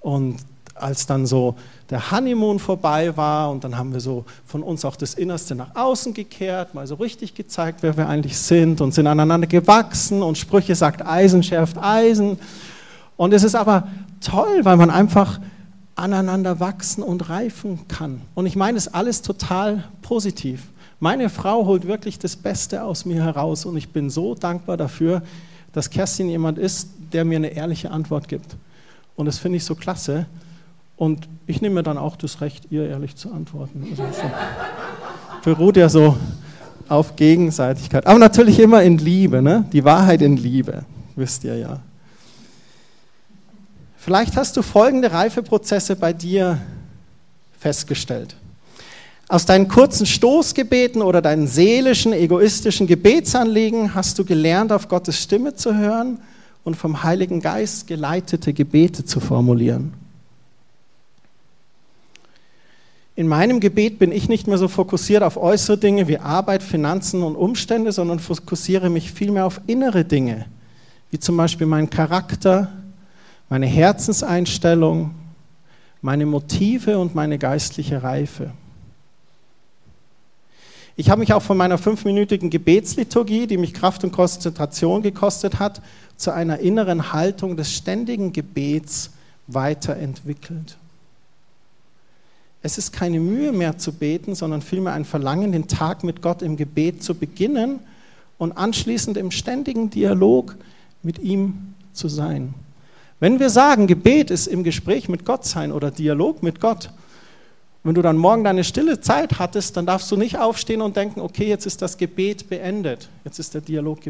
und 0.00 0.36
als 0.74 1.06
dann 1.06 1.26
so 1.26 1.54
der 1.88 2.10
Honeymoon 2.10 2.58
vorbei 2.58 3.16
war 3.16 3.50
und 3.50 3.64
dann 3.64 3.78
haben 3.78 3.92
wir 3.92 4.00
so 4.00 4.24
von 4.44 4.62
uns 4.62 4.84
auch 4.84 4.96
das 4.96 5.14
Innerste 5.14 5.54
nach 5.54 5.74
außen 5.74 6.12
gekehrt, 6.12 6.74
mal 6.74 6.86
so 6.86 6.96
richtig 6.96 7.34
gezeigt, 7.34 7.78
wer 7.82 7.96
wir 7.96 8.08
eigentlich 8.08 8.36
sind 8.36 8.80
und 8.80 8.92
sind 8.92 9.06
aneinander 9.06 9.46
gewachsen 9.46 10.22
und 10.22 10.36
Sprüche 10.36 10.74
sagt 10.74 11.06
Eisen 11.06 11.42
schärft 11.42 11.78
Eisen. 11.78 12.38
Und 13.16 13.32
es 13.32 13.42
ist 13.42 13.54
aber 13.54 13.88
toll, 14.20 14.64
weil 14.64 14.76
man 14.76 14.90
einfach 14.90 15.40
aneinander 15.94 16.60
wachsen 16.60 17.02
und 17.02 17.30
reifen 17.30 17.88
kann. 17.88 18.20
Und 18.34 18.44
ich 18.44 18.56
meine 18.56 18.76
es 18.76 18.92
alles 18.92 19.22
total 19.22 19.84
positiv. 20.02 20.64
Meine 20.98 21.28
Frau 21.28 21.66
holt 21.66 21.86
wirklich 21.86 22.18
das 22.18 22.36
Beste 22.36 22.82
aus 22.82 23.04
mir 23.04 23.22
heraus 23.22 23.66
und 23.66 23.76
ich 23.76 23.90
bin 23.90 24.08
so 24.08 24.34
dankbar 24.34 24.76
dafür, 24.76 25.22
dass 25.72 25.90
Kerstin 25.90 26.28
jemand 26.28 26.58
ist, 26.58 26.88
der 27.12 27.24
mir 27.24 27.36
eine 27.36 27.48
ehrliche 27.48 27.90
Antwort 27.90 28.28
gibt. 28.28 28.56
Und 29.14 29.26
das 29.26 29.38
finde 29.38 29.58
ich 29.58 29.64
so 29.64 29.74
klasse. 29.74 30.26
Und 30.96 31.28
ich 31.46 31.60
nehme 31.60 31.76
mir 31.76 31.82
dann 31.82 31.98
auch 31.98 32.16
das 32.16 32.40
Recht, 32.40 32.68
ihr 32.70 32.88
ehrlich 32.88 33.16
zu 33.16 33.30
antworten. 33.30 33.86
Also 33.90 34.22
beruht 35.44 35.76
ja 35.76 35.90
so 35.90 36.16
auf 36.88 37.16
Gegenseitigkeit. 37.16 38.06
Aber 38.06 38.18
natürlich 38.18 38.58
immer 38.58 38.82
in 38.82 38.96
Liebe, 38.96 39.42
ne? 39.42 39.66
die 39.72 39.84
Wahrheit 39.84 40.22
in 40.22 40.38
Liebe, 40.38 40.84
wisst 41.14 41.44
ihr 41.44 41.56
ja. 41.56 41.80
Vielleicht 43.98 44.36
hast 44.36 44.56
du 44.56 44.62
folgende 44.62 45.12
Reifeprozesse 45.12 45.96
bei 45.96 46.12
dir 46.12 46.58
festgestellt. 47.58 48.36
Aus 49.28 49.44
deinen 49.44 49.66
kurzen 49.66 50.06
Stoßgebeten 50.06 51.02
oder 51.02 51.20
deinen 51.20 51.48
seelischen, 51.48 52.12
egoistischen 52.12 52.86
Gebetsanliegen 52.86 53.94
hast 53.94 54.18
du 54.18 54.24
gelernt, 54.24 54.70
auf 54.70 54.86
Gottes 54.86 55.20
Stimme 55.20 55.56
zu 55.56 55.76
hören 55.76 56.20
und 56.62 56.76
vom 56.76 57.02
Heiligen 57.02 57.40
Geist 57.40 57.88
geleitete 57.88 58.52
Gebete 58.52 59.04
zu 59.04 59.18
formulieren. 59.18 59.94
In 63.16 63.26
meinem 63.26 63.60
Gebet 63.60 63.98
bin 63.98 64.12
ich 64.12 64.28
nicht 64.28 64.46
mehr 64.46 64.58
so 64.58 64.68
fokussiert 64.68 65.22
auf 65.22 65.38
äußere 65.38 65.78
Dinge 65.78 66.06
wie 66.06 66.18
Arbeit, 66.18 66.62
Finanzen 66.62 67.22
und 67.22 67.34
Umstände, 67.34 67.90
sondern 67.90 68.20
fokussiere 68.20 68.90
mich 68.90 69.10
vielmehr 69.10 69.46
auf 69.46 69.60
innere 69.66 70.04
Dinge, 70.04 70.46
wie 71.10 71.18
zum 71.18 71.36
Beispiel 71.36 71.66
meinen 71.66 71.90
Charakter, 71.90 72.70
meine 73.48 73.66
Herzenseinstellung, 73.66 75.14
meine 76.02 76.26
Motive 76.26 76.98
und 76.98 77.14
meine 77.14 77.38
geistliche 77.38 78.02
Reife. 78.02 78.52
Ich 80.98 81.10
habe 81.10 81.20
mich 81.20 81.34
auch 81.34 81.42
von 81.42 81.58
meiner 81.58 81.76
fünfminütigen 81.76 82.48
Gebetsliturgie, 82.48 83.46
die 83.46 83.58
mich 83.58 83.74
Kraft 83.74 84.02
und 84.02 84.12
Konzentration 84.12 85.02
gekostet 85.02 85.58
hat, 85.58 85.82
zu 86.16 86.32
einer 86.32 86.58
inneren 86.60 87.12
Haltung 87.12 87.56
des 87.58 87.74
ständigen 87.74 88.32
Gebets 88.32 89.10
weiterentwickelt. 89.46 90.78
Es 92.62 92.78
ist 92.78 92.92
keine 92.92 93.20
Mühe 93.20 93.52
mehr 93.52 93.76
zu 93.76 93.92
beten, 93.92 94.34
sondern 94.34 94.62
vielmehr 94.62 94.94
ein 94.94 95.04
Verlangen, 95.04 95.52
den 95.52 95.68
Tag 95.68 96.02
mit 96.02 96.22
Gott 96.22 96.40
im 96.40 96.56
Gebet 96.56 97.02
zu 97.02 97.14
beginnen 97.14 97.80
und 98.38 98.52
anschließend 98.52 99.18
im 99.18 99.30
ständigen 99.30 99.90
Dialog 99.90 100.56
mit 101.02 101.18
ihm 101.18 101.74
zu 101.92 102.08
sein. 102.08 102.54
Wenn 103.20 103.38
wir 103.38 103.50
sagen, 103.50 103.86
Gebet 103.86 104.30
ist 104.30 104.46
im 104.46 104.64
Gespräch 104.64 105.08
mit 105.10 105.26
Gott 105.26 105.44
sein 105.44 105.72
oder 105.72 105.90
Dialog 105.90 106.42
mit 106.42 106.60
Gott, 106.60 106.90
wenn 107.86 107.94
du 107.94 108.02
dann 108.02 108.16
morgen 108.16 108.42
deine 108.42 108.64
stille 108.64 109.00
Zeit 109.00 109.38
hattest, 109.38 109.76
dann 109.76 109.86
darfst 109.86 110.10
du 110.10 110.16
nicht 110.16 110.38
aufstehen 110.40 110.80
und 110.80 110.96
denken, 110.96 111.20
okay, 111.20 111.46
jetzt 111.46 111.66
ist 111.66 111.80
das 111.82 111.96
Gebet 111.96 112.48
beendet, 112.48 113.08
jetzt 113.24 113.38
ist 113.38 113.54
der 113.54 113.60
Dialog 113.60 114.00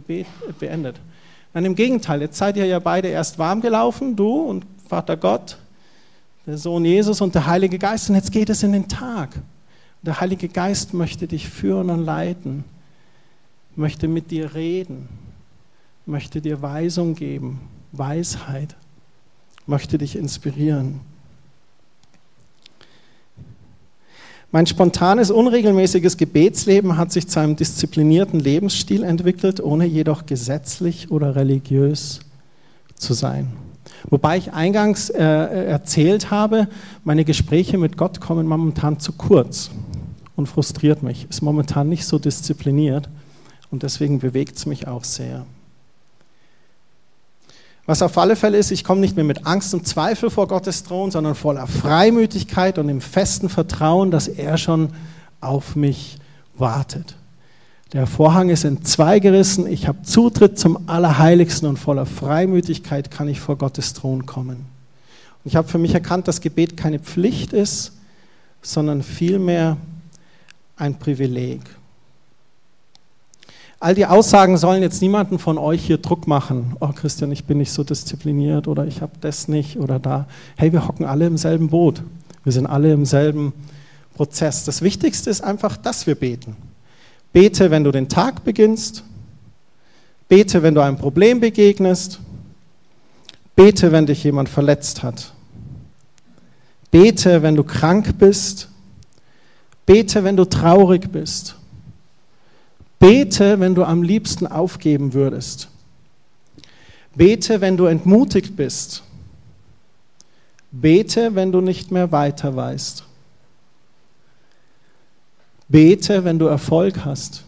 beendet. 0.59 0.99
Nein, 1.53 1.67
im 1.67 1.75
Gegenteil, 1.75 2.23
jetzt 2.23 2.39
seid 2.39 2.57
ihr 2.57 2.65
ja 2.65 2.79
beide 2.79 3.09
erst 3.09 3.39
warm 3.39 3.61
gelaufen, 3.61 4.17
du 4.17 4.35
und 4.35 4.65
Vater 4.89 5.19
Gott, 5.19 5.59
der 6.47 6.57
Sohn 6.57 6.87
Jesus 6.87 7.21
und 7.21 7.35
der 7.35 7.47
Heilige 7.47 7.79
Geist. 7.79 8.09
Und 8.09 8.15
jetzt 8.15 8.33
geht 8.33 8.49
es 8.49 8.63
in 8.63 8.73
den 8.73 8.89
Tag. 8.89 9.43
Der 10.01 10.23
Heilige 10.23 10.49
Geist 10.49 10.95
möchte 10.95 11.27
dich 11.27 11.47
führen 11.47 11.91
und 11.91 12.03
leiten, 12.03 12.65
möchte 13.75 14.09
mit 14.09 14.31
dir 14.31 14.55
reden, 14.55 15.07
möchte 16.07 16.41
dir 16.41 16.63
Weisung 16.63 17.15
geben, 17.15 17.61
Weisheit, 17.93 18.75
möchte 19.67 19.99
dich 19.99 20.17
inspirieren. 20.17 21.01
Mein 24.53 24.67
spontanes, 24.67 25.31
unregelmäßiges 25.31 26.17
Gebetsleben 26.17 26.97
hat 26.97 27.13
sich 27.13 27.27
zu 27.27 27.41
einem 27.41 27.57
disziplinierten 27.57 28.39
Lebensstil 28.39 29.03
entwickelt, 29.03 29.61
ohne 29.61 29.87
jedoch 29.87 30.25
gesetzlich 30.25 31.11
oder 31.11 31.35
religiös 31.35 32.21
zu 32.95 33.13
sein. 33.13 33.53
Wobei 34.09 34.37
ich 34.39 34.53
eingangs 34.53 35.11
äh, 35.11 35.23
erzählt 35.23 36.31
habe, 36.31 36.69
meine 37.05 37.25
Gespräche 37.25 37.77
mit 37.77 37.97
Gott 37.97 38.21
kommen 38.21 38.47
momentan 38.47 39.01
zu 39.01 39.13
kurz 39.13 39.71
und 40.37 40.47
frustriert 40.47 41.03
mich. 41.03 41.27
Ist 41.29 41.43
momentan 41.43 41.89
nicht 41.89 42.07
so 42.07 42.19
diszipliniert 42.19 43.09
und 43.71 43.83
deswegen 43.83 44.21
bewegt 44.21 44.57
es 44.57 44.67
mich 44.67 44.87
auch 44.87 45.05
sehr. 45.05 45.45
Was 47.87 48.03
auf 48.03 48.19
alle 48.19 48.35
Fälle 48.35 48.59
ist, 48.59 48.73
ich 48.73 48.83
komme 48.83 49.01
nicht 49.01 49.15
mehr 49.15 49.25
mit 49.25 49.47
Angst 49.47 49.73
und 49.73 49.87
Zweifel 49.87 50.29
vor 50.29 50.49
Gottes 50.49 50.83
Thron, 50.83 51.13
sondern 51.13 51.37
voller 51.37 51.69
Freimütigkeit 51.69 52.79
und 52.79 52.89
im 52.89 53.01
festen 53.01 53.49
Vertrauen, 53.49 54.11
dass 54.11 54.27
er 54.27 54.59
schon 54.59 54.91
auf 55.41 55.77
mich 55.77 56.19
wartet. 56.57 57.15
Der 57.93 58.09
Vorhang 58.09 58.49
ist 58.49 58.65
in 58.65 58.85
zwei 58.85 59.21
gerissen. 59.21 59.69
Ich 59.69 59.87
habe 59.87 60.03
Zutritt 60.03 60.59
zum 60.59 60.89
Allerheiligsten 60.89 61.69
und 61.69 61.79
voller 61.79 62.07
Freimütigkeit 62.07 63.13
kann 63.13 63.29
ich 63.29 63.39
vor 63.39 63.57
Gottes 63.57 63.93
Thron 63.93 64.27
kommen. 64.27 64.57
Und 64.57 65.45
ich 65.45 65.55
habe 65.55 65.69
für 65.69 65.79
mich 65.79 65.95
erkannt, 65.95 66.27
dass 66.27 66.41
Gebet 66.41 66.77
keine 66.77 66.99
Pflicht 66.99 67.53
ist, 67.53 67.93
sondern 68.63 69.05
vielmehr 69.05 69.77
ein 70.77 70.99
Privileg. 70.99 71.61
All 73.87 73.95
die 73.95 74.07
Aussagen 74.07 74.57
sollen 74.57 74.83
jetzt 74.83 75.01
niemanden 75.01 75.39
von 75.39 75.59
euch 75.59 75.87
hier 75.87 75.99
Druck 75.99 76.27
machen. 76.27 76.77
Oh 76.81 76.89
Christian, 76.89 77.31
ich 77.31 77.45
bin 77.45 77.59
nicht 77.59 77.71
so 77.71 77.85
diszipliniert 77.85 78.67
oder 78.67 78.85
ich 78.85 79.01
habe 79.01 79.13
das 79.21 79.47
nicht 79.47 79.79
oder 79.79 80.01
da. 80.01 80.27
Hey, 80.57 80.73
wir 80.73 80.89
hocken 80.89 81.07
alle 81.07 81.25
im 81.25 81.37
selben 81.37 81.69
Boot. 81.69 82.03
Wir 82.43 82.51
sind 82.51 82.67
alle 82.67 82.93
im 82.93 83.05
selben 83.05 83.53
Prozess. 84.17 84.65
Das 84.65 84.83
Wichtigste 84.83 85.31
ist 85.31 85.41
einfach, 85.41 85.77
dass 85.77 86.05
wir 86.09 86.17
beten. 86.17 86.57
Bete, 87.33 87.71
wenn 87.71 87.85
du 87.85 87.93
den 87.93 88.09
Tag 88.09 88.43
beginnst. 88.43 89.05
Bete, 90.29 90.65
wenn 90.65 90.75
du 90.75 90.81
einem 90.81 90.99
Problem 90.99 91.39
begegnest. 91.39 92.19
Bete, 93.55 93.93
wenn 93.93 94.07
dich 94.07 94.25
jemand 94.25 94.49
verletzt 94.49 95.05
hat. 95.05 95.33
Bete, 96.91 97.41
wenn 97.43 97.55
du 97.55 97.63
krank 97.63 98.19
bist. 98.19 98.69
Bete, 99.87 100.25
wenn 100.25 100.37
du 100.37 100.45
traurig 100.45 101.13
bist. 101.13 101.55
Bete, 102.99 103.61
wenn 103.61 103.75
du 103.75 103.85
am 103.85 104.03
liebsten 104.03 104.47
aufgeben 104.47 105.13
würdest. 105.13 105.69
Bete, 107.15 107.61
wenn 107.61 107.77
du 107.77 107.87
entmutigt 107.87 108.57
bist. 108.57 109.03
Bete, 110.71 111.35
wenn 111.35 111.53
du 111.53 111.61
nicht 111.61 111.91
mehr 111.91 112.13
weiter 112.13 112.55
weißt. 112.55 113.05
Bete, 115.69 116.25
wenn 116.25 116.39
du 116.39 116.47
Erfolg 116.47 117.05
hast. 117.05 117.45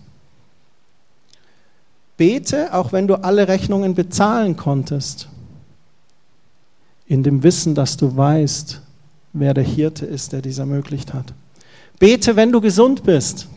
Bete, 2.17 2.75
auch 2.75 2.93
wenn 2.93 3.07
du 3.07 3.15
alle 3.15 3.47
Rechnungen 3.47 3.95
bezahlen 3.95 4.57
konntest. 4.57 5.29
In 7.07 7.23
dem 7.23 7.43
Wissen, 7.43 7.75
dass 7.75 7.97
du 7.97 8.17
weißt, 8.17 8.83
wer 9.33 9.55
der 9.55 9.65
Hirte 9.65 10.05
ist, 10.05 10.33
der 10.33 10.43
dies 10.43 10.59
ermöglicht 10.59 11.15
hat. 11.15 11.33
Bete, 11.99 12.37
wenn 12.37 12.53
du 12.53 12.61
gesund 12.61 13.05
bist. 13.05 13.49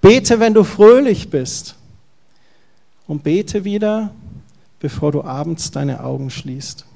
Bete, 0.00 0.40
wenn 0.40 0.54
du 0.54 0.64
fröhlich 0.64 1.30
bist. 1.30 1.76
und 3.06 3.22
bete 3.22 3.64
wieder, 3.64 4.10
bevor 4.80 5.12
du 5.12 5.22
abends 5.22 5.70
deine 5.70 6.02
Augen 6.02 6.30
schließt. 6.30 6.86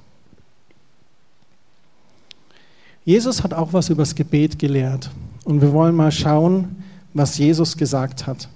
Jesus 3.04 3.42
hat 3.42 3.54
auch 3.54 3.72
was 3.72 3.88
übers 3.88 4.14
Gebet 4.14 4.58
gelehrt 4.58 5.10
und 5.44 5.60
wir 5.60 5.72
wollen 5.72 5.94
mal 5.94 6.10
schauen, 6.10 6.82
was 7.14 7.38
Jesus 7.38 7.76
gesagt 7.76 8.26
hat. 8.26 8.48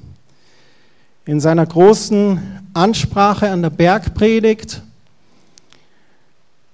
In 1.24 1.38
seiner 1.38 1.64
großen 1.64 2.40
Ansprache 2.72 3.50
an 3.50 3.62
der 3.62 3.70
Bergpredigt 3.70 4.82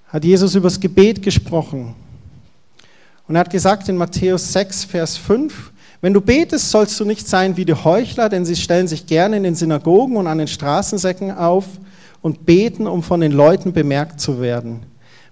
hat 0.08 0.25
Jesus 0.25 0.54
übers 0.54 0.80
Gebet 0.80 1.22
gesprochen. 1.22 1.94
Und 3.28 3.34
er 3.34 3.40
hat 3.40 3.50
gesagt 3.50 3.88
in 3.88 3.96
Matthäus 3.96 4.52
6, 4.52 4.84
Vers 4.84 5.16
5, 5.16 5.72
wenn 6.06 6.14
du 6.14 6.20
betest, 6.20 6.70
sollst 6.70 7.00
du 7.00 7.04
nicht 7.04 7.26
sein 7.26 7.56
wie 7.56 7.64
die 7.64 7.75
Heuchler, 7.75 8.28
denn 8.28 8.44
sie 8.44 8.54
stellen 8.54 8.86
sich 8.86 9.08
gerne 9.08 9.38
in 9.38 9.42
den 9.42 9.56
Synagogen 9.56 10.16
und 10.16 10.28
an 10.28 10.38
den 10.38 10.46
Straßensäcken 10.46 11.36
auf 11.36 11.64
und 12.22 12.46
beten, 12.46 12.86
um 12.86 13.02
von 13.02 13.20
den 13.20 13.32
Leuten 13.32 13.72
bemerkt 13.72 14.20
zu 14.20 14.40
werden. 14.40 14.84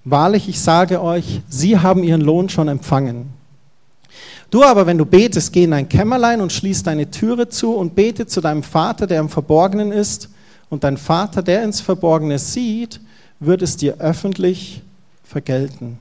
Wahrlich, 0.02 0.48
ich 0.48 0.60
sage 0.60 1.00
euch, 1.00 1.42
sie 1.48 1.78
haben 1.78 2.02
ihren 2.02 2.22
Lohn 2.22 2.48
schon 2.48 2.66
empfangen. 2.66 3.28
Du 4.50 4.64
aber, 4.64 4.84
wenn 4.84 4.98
du 4.98 5.04
betest, 5.04 5.52
geh 5.52 5.62
in 5.62 5.70
dein 5.70 5.88
Kämmerlein 5.88 6.40
und 6.40 6.52
schließ 6.52 6.82
deine 6.82 7.08
Türe 7.08 7.48
zu 7.48 7.76
und 7.76 7.94
bete 7.94 8.26
zu 8.26 8.40
deinem 8.40 8.64
Vater, 8.64 9.06
der 9.06 9.20
im 9.20 9.28
Verborgenen 9.28 9.92
ist, 9.92 10.28
und 10.70 10.82
dein 10.82 10.96
Vater, 10.96 11.40
der 11.40 11.62
ins 11.62 11.80
Verborgene 11.80 12.40
sieht, 12.40 13.00
wird 13.38 13.62
es 13.62 13.76
dir 13.76 14.00
öffentlich 14.00 14.82
vergelten. 15.22 16.00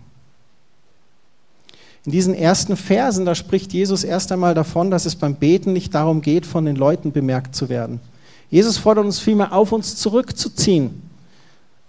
In 2.05 2.11
diesen 2.11 2.33
ersten 2.33 2.75
Versen, 2.75 3.25
da 3.25 3.33
spricht 3.33 3.71
Jesus 3.71 4.03
erst 4.03 4.31
einmal 4.31 4.53
davon, 4.53 4.91
dass 4.91 5.05
es 5.05 5.15
beim 5.15 5.35
Beten 5.35 5.71
nicht 5.71 5.93
darum 5.95 6.21
geht, 6.21 6.45
von 6.45 6.65
den 6.65 6.75
Leuten 6.75 7.11
bemerkt 7.11 7.55
zu 7.55 7.69
werden. 7.69 8.01
Jesus 8.49 8.77
fordert 8.77 9.05
uns 9.05 9.19
vielmehr 9.19 9.53
auf, 9.53 9.71
uns 9.71 9.95
zurückzuziehen. 9.95 11.01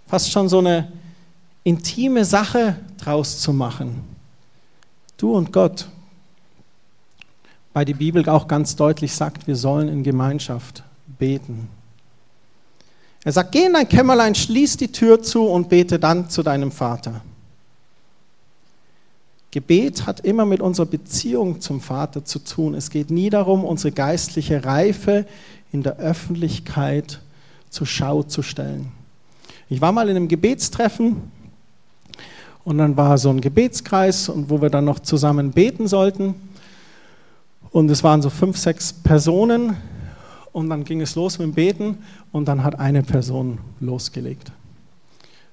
Fast 0.07 0.31
schon 0.31 0.47
so 0.47 0.59
eine 0.59 0.91
intime 1.63 2.23
Sache 2.23 2.77
draus 2.97 3.39
zu 3.39 3.51
machen. 3.51 4.01
Du 5.17 5.33
und 5.33 5.51
Gott. 5.51 5.87
Weil 7.73 7.85
die 7.85 7.93
Bibel 7.93 8.27
auch 8.29 8.47
ganz 8.47 8.77
deutlich 8.77 9.13
sagt, 9.13 9.47
wir 9.47 9.57
sollen 9.57 9.89
in 9.89 10.03
Gemeinschaft 10.03 10.83
beten. 11.19 11.67
Er 13.25 13.33
sagt, 13.33 13.51
geh 13.51 13.65
in 13.65 13.73
dein 13.73 13.89
Kämmerlein, 13.89 14.35
schließ 14.35 14.77
die 14.77 14.91
Tür 14.91 15.21
zu 15.21 15.43
und 15.43 15.67
bete 15.67 15.99
dann 15.99 16.29
zu 16.29 16.41
deinem 16.41 16.71
Vater. 16.71 17.21
Gebet 19.55 20.05
hat 20.05 20.19
immer 20.19 20.45
mit 20.45 20.59
unserer 20.59 20.85
Beziehung 20.85 21.61
zum 21.61 21.79
Vater 21.79 22.25
zu 22.25 22.39
tun. 22.39 22.73
Es 22.73 22.89
geht 22.89 23.09
nie 23.09 23.29
darum, 23.29 23.63
unsere 23.63 23.93
geistliche 23.93 24.65
Reife 24.65 25.25
in 25.71 25.81
der 25.81 25.95
Öffentlichkeit 25.95 27.21
zur 27.69 27.87
Schau 27.87 28.23
zu 28.23 28.41
stellen. 28.41 28.91
Ich 29.69 29.79
war 29.79 29.93
mal 29.93 30.09
in 30.09 30.17
einem 30.17 30.27
Gebetstreffen 30.27 31.31
und 32.65 32.77
dann 32.77 32.97
war 32.97 33.17
so 33.17 33.29
ein 33.29 33.39
Gebetskreis 33.39 34.27
und 34.27 34.49
wo 34.49 34.61
wir 34.61 34.69
dann 34.69 34.83
noch 34.83 34.99
zusammen 34.99 35.51
beten 35.51 35.87
sollten. 35.87 36.35
Und 37.71 37.89
es 37.89 38.03
waren 38.03 38.21
so 38.21 38.29
fünf, 38.29 38.57
sechs 38.57 38.91
Personen 38.91 39.77
und 40.51 40.69
dann 40.69 40.83
ging 40.83 40.99
es 40.99 41.15
los 41.15 41.39
mit 41.39 41.47
dem 41.47 41.53
Beten 41.53 41.99
und 42.33 42.49
dann 42.49 42.61
hat 42.61 42.77
eine 42.77 43.03
Person 43.03 43.59
losgelegt. 43.79 44.51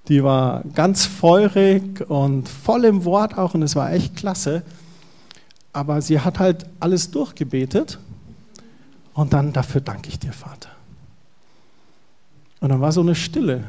Die 0.09 0.25
war 0.25 0.62
ganz 0.75 1.06
feurig 1.06 2.09
und 2.09 2.49
voll 2.49 2.85
im 2.85 3.04
Wort 3.04 3.38
auch 3.38 3.54
und 3.54 3.62
es 3.62 3.76
war 3.76 3.92
echt 3.92 4.16
klasse. 4.16 4.62
Aber 5.73 6.02
sie 6.02 6.21
hat 6.21 6.38
halt 6.38 6.66
alles 6.80 7.11
durchgebetet 7.11 7.99
und 9.14 9.33
dann 9.33 9.53
dafür 9.53 9.81
danke 9.81 10.09
ich 10.09 10.18
dir, 10.18 10.33
Vater. 10.33 10.70
Und 12.61 12.68
dann 12.68 12.81
war 12.81 12.92
so 12.92 13.00
eine 13.00 13.14
Stille. 13.14 13.64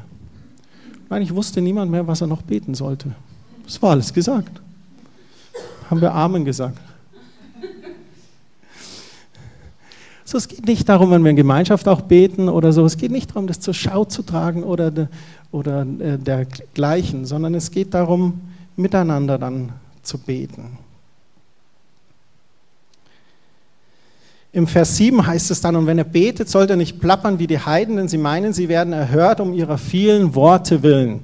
Eigentlich 1.09 1.33
wusste 1.33 1.61
niemand 1.61 1.91
mehr, 1.91 2.07
was 2.07 2.21
er 2.21 2.27
noch 2.27 2.41
beten 2.41 2.73
sollte. 2.73 3.11
Es 3.67 3.81
war 3.81 3.91
alles 3.91 4.13
gesagt. 4.13 4.61
Haben 5.89 6.01
wir 6.01 6.13
Amen 6.13 6.43
gesagt. 6.43 6.79
So, 10.33 10.39
es 10.39 10.47
geht 10.47 10.65
nicht 10.65 10.89
darum, 10.89 11.11
wenn 11.11 11.23
wir 11.23 11.29
in 11.29 11.35
Gemeinschaft 11.35 11.87
auch 11.87 12.01
beten 12.01 12.49
oder 12.49 12.73
so, 12.73 12.83
es 12.85 12.97
geht 12.97 13.11
nicht 13.11 13.29
darum, 13.29 13.45
das 13.45 13.59
zur 13.59 13.75
Schau 13.75 14.03
zu 14.03 14.23
tragen 14.23 14.63
oder, 14.63 14.91
oder 15.51 15.85
äh, 15.99 16.17
dergleichen, 16.17 17.27
sondern 17.27 17.53
es 17.53 17.69
geht 17.69 17.93
darum, 17.93 18.41
miteinander 18.75 19.37
dann 19.37 19.73
zu 20.01 20.17
beten. 20.17 20.79
Im 24.51 24.65
Vers 24.65 24.97
7 24.97 25.23
heißt 25.23 25.51
es 25.51 25.61
dann, 25.61 25.75
und 25.75 25.85
wenn 25.85 25.99
er 25.99 26.03
betet, 26.03 26.49
sollt 26.49 26.71
er 26.71 26.77
nicht 26.77 26.99
plappern 26.99 27.37
wie 27.37 27.45
die 27.45 27.59
Heiden, 27.59 27.97
denn 27.97 28.07
sie 28.07 28.17
meinen, 28.17 28.53
sie 28.53 28.69
werden 28.69 28.91
erhört 28.91 29.39
um 29.39 29.53
ihrer 29.53 29.77
vielen 29.77 30.33
Worte 30.33 30.81
willen. 30.81 31.19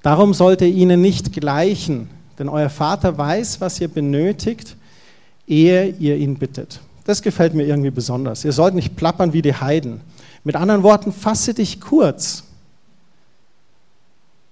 Darum 0.00 0.32
sollt 0.32 0.62
ihr 0.62 0.68
ihnen 0.68 1.02
nicht 1.02 1.34
gleichen, 1.34 2.08
denn 2.38 2.48
euer 2.48 2.70
Vater 2.70 3.18
weiß, 3.18 3.60
was 3.60 3.78
ihr 3.82 3.88
benötigt, 3.88 4.76
ehe 5.46 5.88
ihr 5.98 6.16
ihn 6.16 6.36
bittet. 6.36 6.80
Das 7.04 7.22
gefällt 7.22 7.54
mir 7.54 7.64
irgendwie 7.64 7.90
besonders. 7.90 8.44
Ihr 8.44 8.52
sollt 8.52 8.74
nicht 8.74 8.96
plappern 8.96 9.32
wie 9.32 9.42
die 9.42 9.54
Heiden. 9.54 10.00
Mit 10.42 10.56
anderen 10.56 10.82
Worten, 10.82 11.12
fasse 11.12 11.54
dich 11.54 11.80
kurz. 11.80 12.44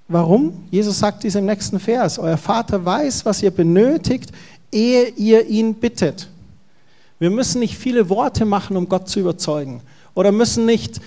Warum? 0.09 0.65
Jesus 0.71 0.99
sagt 0.99 1.25
dies 1.25 1.35
im 1.35 1.47
nächsten 1.47 1.81
Vers. 1.81 2.19
Euer 2.19 2.37
Vater 2.37 2.85
weiß, 2.85 3.25
was 3.25 3.43
ihr 3.43 3.51
benötigt, 3.51 4.31
ehe 4.71 5.09
ihr 5.09 5.47
ihn 5.47 5.75
bittet. 5.75 6.29
Wir 7.19 7.31
müssen 7.31 7.61
nicht 7.61 7.79
viele 7.79 8.09
Worte 8.09 8.45
machen, 8.45 8.77
um 8.77 8.89
Gott 8.89 9.09
zu 9.09 9.21
überzeugen. 9.21 9.81
Oder 10.15 10.33
müssen 10.33 10.67
nicht 10.67 11.01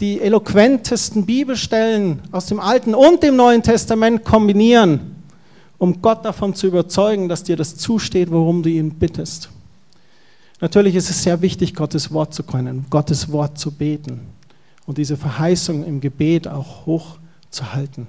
die 0.00 0.20
eloquentesten 0.20 1.26
Bibelstellen 1.26 2.20
aus 2.32 2.46
dem 2.46 2.60
Alten 2.60 2.94
und 2.94 3.22
dem 3.22 3.36
Neuen 3.36 3.62
Testament 3.62 4.24
kombinieren, 4.24 5.16
um 5.78 6.00
Gott 6.00 6.24
davon 6.24 6.54
zu 6.54 6.66
überzeugen, 6.66 7.28
dass 7.28 7.42
dir 7.42 7.56
das 7.56 7.76
zusteht, 7.76 8.30
worum 8.30 8.62
du 8.62 8.70
ihn 8.70 8.90
bittest. 8.90 9.50
Natürlich 10.60 10.94
ist 10.94 11.10
es 11.10 11.22
sehr 11.22 11.42
wichtig, 11.42 11.74
Gottes 11.74 12.12
Wort 12.12 12.32
zu 12.32 12.42
können, 12.42 12.86
Gottes 12.88 13.30
Wort 13.30 13.58
zu 13.58 13.70
beten 13.70 14.20
und 14.86 14.96
diese 14.96 15.16
Verheißung 15.16 15.84
im 15.84 16.00
Gebet 16.00 16.48
auch 16.48 16.86
hoch 16.86 17.18
zu 17.50 17.74
halten. 17.74 18.06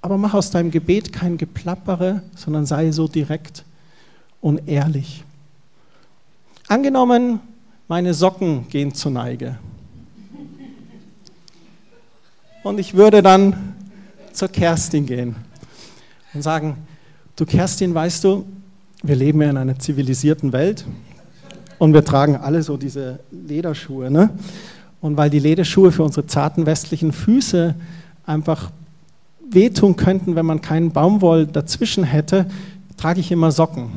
Aber 0.00 0.16
mach 0.16 0.34
aus 0.34 0.50
deinem 0.50 0.70
Gebet 0.70 1.12
kein 1.12 1.36
Geplappere, 1.36 2.22
sondern 2.36 2.66
sei 2.66 2.92
so 2.92 3.08
direkt 3.08 3.64
und 4.40 4.68
ehrlich. 4.68 5.24
Angenommen, 6.68 7.40
meine 7.88 8.14
Socken 8.14 8.68
gehen 8.68 8.94
zur 8.94 9.10
Neige. 9.10 9.58
Und 12.62 12.78
ich 12.78 12.94
würde 12.94 13.22
dann 13.22 13.74
zur 14.32 14.48
Kerstin 14.48 15.06
gehen 15.06 15.34
und 16.32 16.42
sagen, 16.42 16.76
du 17.34 17.44
Kerstin, 17.44 17.92
weißt 17.92 18.22
du, 18.22 18.46
wir 19.02 19.16
leben 19.16 19.40
ja 19.40 19.50
in 19.50 19.56
einer 19.56 19.78
zivilisierten 19.78 20.52
Welt 20.52 20.84
und 21.78 21.94
wir 21.94 22.04
tragen 22.04 22.36
alle 22.36 22.62
so 22.62 22.76
diese 22.76 23.20
Lederschuhe. 23.30 24.10
Ne? 24.10 24.30
Und 25.00 25.16
weil 25.16 25.30
die 25.30 25.38
Lederschuhe 25.38 25.92
für 25.92 26.02
unsere 26.02 26.26
zarten 26.26 26.66
westlichen 26.66 27.12
Füße 27.12 27.74
einfach 28.26 28.70
wehtun 29.50 29.96
könnten, 29.96 30.36
wenn 30.36 30.46
man 30.46 30.60
keinen 30.60 30.90
Baumwoll 30.90 31.46
dazwischen 31.46 32.04
hätte, 32.04 32.46
trage 32.96 33.20
ich 33.20 33.30
immer 33.30 33.52
Socken. 33.52 33.90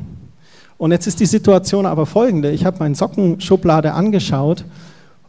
Und 0.78 0.92
jetzt 0.92 1.08
ist 1.08 1.20
die 1.20 1.26
Situation 1.26 1.86
aber 1.86 2.06
folgende. 2.06 2.52
Ich 2.52 2.66
habe 2.66 2.78
meine 2.80 2.96
Sockenschublade 2.96 3.94
angeschaut 3.94 4.64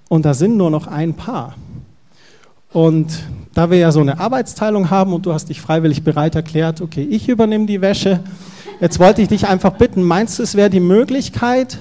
und 0.08 0.24
da 0.24 0.34
sind 0.34 0.56
nur 0.56 0.70
noch 0.70 0.86
ein 0.86 1.14
Paar. 1.14 1.56
Und 2.72 3.22
da 3.52 3.70
wir 3.70 3.78
ja 3.78 3.92
so 3.92 4.00
eine 4.00 4.18
Arbeitsteilung 4.18 4.88
haben 4.88 5.12
und 5.12 5.26
du 5.26 5.32
hast 5.34 5.50
dich 5.50 5.60
freiwillig 5.60 6.04
bereit 6.04 6.34
erklärt, 6.34 6.80
okay, 6.80 7.02
ich 7.02 7.28
übernehme 7.28 7.66
die 7.66 7.82
Wäsche, 7.82 8.20
jetzt 8.80 8.98
wollte 8.98 9.20
ich 9.20 9.28
dich 9.28 9.46
einfach 9.46 9.72
bitten, 9.72 10.02
meinst 10.02 10.38
du, 10.38 10.42
es 10.42 10.54
wäre 10.54 10.70
die 10.70 10.80
Möglichkeit, 10.80 11.78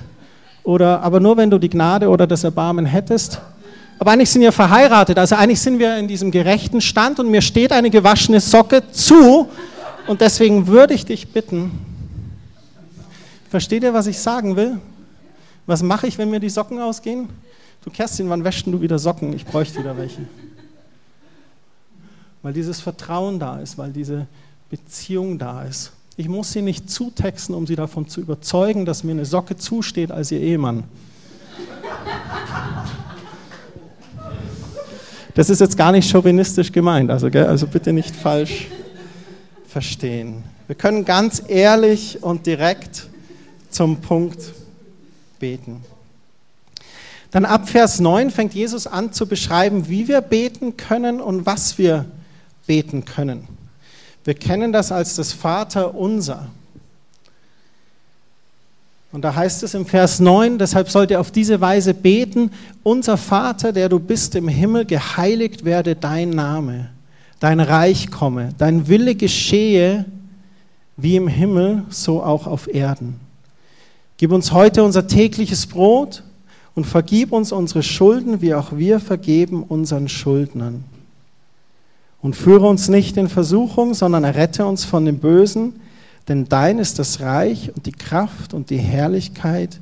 oder, 0.64 1.02
aber 1.02 1.20
nur 1.20 1.38
wenn 1.38 1.50
du 1.50 1.58
die 1.58 1.70
Gnade 1.70 2.10
oder 2.10 2.28
das 2.28 2.44
Erbarmen 2.44 2.86
hättest. 2.86 3.42
Aber 4.00 4.12
eigentlich 4.12 4.32
sind 4.32 4.42
wir 4.42 4.52
verheiratet, 4.52 5.18
also 5.18 5.36
eigentlich 5.36 5.62
sind 5.62 5.78
wir 5.78 5.98
in 5.98 6.08
diesem 6.08 6.32
gerechten 6.32 6.82
Stand 6.82 7.20
und 7.20 7.30
mir 7.30 7.42
steht 7.42 7.72
eine 7.72 7.90
gewaschene 7.90 8.40
Socke 8.40 8.90
zu 8.92 9.48
und 10.08 10.22
deswegen 10.22 10.68
würde 10.68 10.94
ich 10.94 11.06
dich 11.06 11.32
bitten, 11.32 11.72
versteht 13.50 13.84
ihr, 13.84 13.94
was 13.94 14.08
ich 14.08 14.18
sagen 14.18 14.56
will? 14.56 14.80
Was 15.68 15.84
mache 15.84 16.08
ich, 16.08 16.18
wenn 16.18 16.30
mir 16.30 16.40
die 16.40 16.50
Socken 16.50 16.80
ausgehen? 16.80 17.30
Du 17.84 17.92
Kerstin, 17.92 18.30
wann 18.30 18.44
wäschst 18.44 18.66
du 18.66 18.82
wieder 18.82 18.98
Socken? 18.98 19.34
Ich 19.34 19.46
bräuchte 19.46 19.80
wieder 19.80 19.96
welche. 19.96 20.22
Weil 22.42 22.54
dieses 22.54 22.82
Vertrauen 22.82 23.40
da 23.40 23.60
ist, 23.60 23.78
weil 23.78 23.92
diese 23.92 24.26
Beziehung 24.70 25.38
da 25.38 25.64
ist. 25.64 25.92
Ich 26.22 26.30
muss 26.30 26.52
sie 26.52 26.62
nicht 26.62 26.88
zutexten, 26.88 27.56
um 27.56 27.66
sie 27.66 27.76
davon 27.76 28.08
zu 28.08 28.22
überzeugen, 28.22 28.86
dass 28.86 29.04
mir 29.04 29.14
eine 29.14 29.26
Socke 29.26 29.58
zusteht 29.58 30.12
als 30.12 30.32
ihr 30.32 30.40
Ehemann. 30.40 30.84
Das 35.34 35.50
ist 35.50 35.62
jetzt 35.62 35.76
gar 35.76 35.92
nicht 35.92 36.08
chauvinistisch 36.08 36.72
gemeint, 36.72 37.10
also, 37.10 37.32
gell? 37.32 37.48
also 37.48 37.66
bitte 37.66 37.92
nicht 37.92 38.16
falsch 38.16 38.68
verstehen. 39.68 40.44
Wir 40.68 40.76
können 40.76 41.06
ganz 41.06 41.42
ehrlich 41.48 42.22
und 42.22 42.46
direkt 42.46 43.08
zum 43.72 44.00
Punkt 44.00 44.54
beten. 45.40 45.84
Dann 47.32 47.46
ab 47.46 47.68
Vers 47.68 48.00
9 48.00 48.30
fängt 48.30 48.54
Jesus 48.54 48.86
an 48.86 49.12
zu 49.12 49.26
beschreiben, 49.26 49.90
wie 49.90 50.08
wir 50.08 50.22
beten 50.22 50.78
können 50.78 51.20
und 51.20 51.48
was 51.48 51.80
wir 51.80 52.06
beten 52.68 53.06
können. 53.06 53.48
Wir 54.24 54.34
kennen 54.36 54.72
das 54.72 54.92
als 54.92 55.16
das 55.16 55.34
Vater 55.34 55.96
unser. 55.96 56.48
Und 59.12 59.24
da 59.24 59.36
heißt 59.36 59.64
es 59.64 59.74
im 59.74 59.86
Vers 59.86 60.20
9, 60.20 60.58
deshalb 60.58 60.90
sollt 60.90 61.12
ihr 61.12 61.20
auf 61.20 61.32
diese 61.32 61.60
Weise 61.60 61.94
beten, 61.94 62.52
unser 62.84 63.18
Vater, 63.18 63.74
der 63.74 63.90
du 63.90 64.00
bist 64.00 64.36
im 64.36 64.48
Himmel, 64.48 64.86
geheiligt 64.86 65.66
werde 65.66 65.96
dein 65.96 66.30
Name, 66.30 66.90
dein 67.40 67.60
Reich 67.60 68.10
komme, 68.10 68.54
dein 68.58 68.88
Wille 68.88 69.16
geschehe, 69.16 70.06
wie 70.96 71.18
im 71.18 71.28
Himmel, 71.28 71.84
so 71.90 72.24
auch 72.24 72.48
auf 72.48 72.74
Erden. 72.74 73.20
Gib 74.16 74.32
uns 74.32 74.54
heute 74.54 74.84
unser 74.84 75.08
tägliches 75.08 75.66
Brot 75.66 76.24
und 76.74 76.86
vergib 76.86 77.34
uns 77.34 77.52
unsere 77.52 77.84
Schulden, 77.84 78.42
wie 78.42 78.54
auch 78.54 78.72
wir 78.78 79.00
vergeben 79.00 79.64
unseren 79.64 80.08
Schuldnern. 80.08 80.86
Und 82.22 82.36
führe 82.36 82.68
uns 82.68 82.88
nicht 82.88 83.18
in 83.18 83.30
Versuchung, 83.30 83.94
sondern 83.94 84.24
errette 84.24 84.66
uns 84.66 84.86
von 84.86 85.06
dem 85.06 85.20
Bösen, 85.20 85.74
denn 86.28 86.46
dein 86.46 86.78
ist 86.78 87.00
das 87.00 87.20
Reich 87.20 87.72
und 87.76 87.86
die 87.86 87.92
Kraft 87.92 88.54
und 88.54 88.70
die 88.70 88.78
Herrlichkeit 88.78 89.80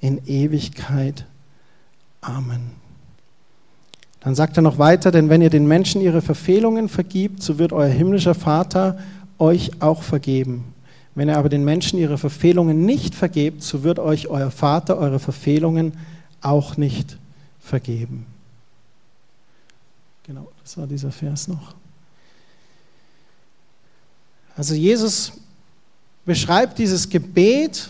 in 0.00 0.20
Ewigkeit. 0.26 1.24
Amen. 2.20 2.72
Dann 4.20 4.34
sagt 4.34 4.58
er 4.58 4.62
noch 4.62 4.78
weiter, 4.78 5.10
denn 5.10 5.30
wenn 5.30 5.42
ihr 5.42 5.50
den 5.50 5.66
Menschen 5.66 6.00
ihre 6.00 6.20
Verfehlungen 6.20 6.88
vergibt, 6.88 7.42
so 7.42 7.58
wird 7.58 7.72
euer 7.72 7.88
himmlischer 7.88 8.34
Vater 8.34 8.98
euch 9.38 9.80
auch 9.80 10.02
vergeben. 10.02 10.74
Wenn 11.14 11.28
ihr 11.28 11.38
aber 11.38 11.48
den 11.48 11.64
Menschen 11.64 11.98
ihre 11.98 12.18
Verfehlungen 12.18 12.84
nicht 12.84 13.14
vergebt, 13.14 13.62
so 13.62 13.82
wird 13.82 13.98
euch 13.98 14.28
euer 14.28 14.50
Vater 14.50 14.98
eure 14.98 15.18
Verfehlungen 15.18 15.94
auch 16.40 16.76
nicht 16.76 17.18
vergeben. 17.58 18.26
Genau, 20.28 20.46
das 20.62 20.76
war 20.76 20.86
dieser 20.86 21.10
Vers 21.10 21.48
noch. 21.48 21.74
Also 24.54 24.74
Jesus 24.74 25.32
beschreibt 26.26 26.78
dieses 26.78 27.08
Gebet. 27.08 27.88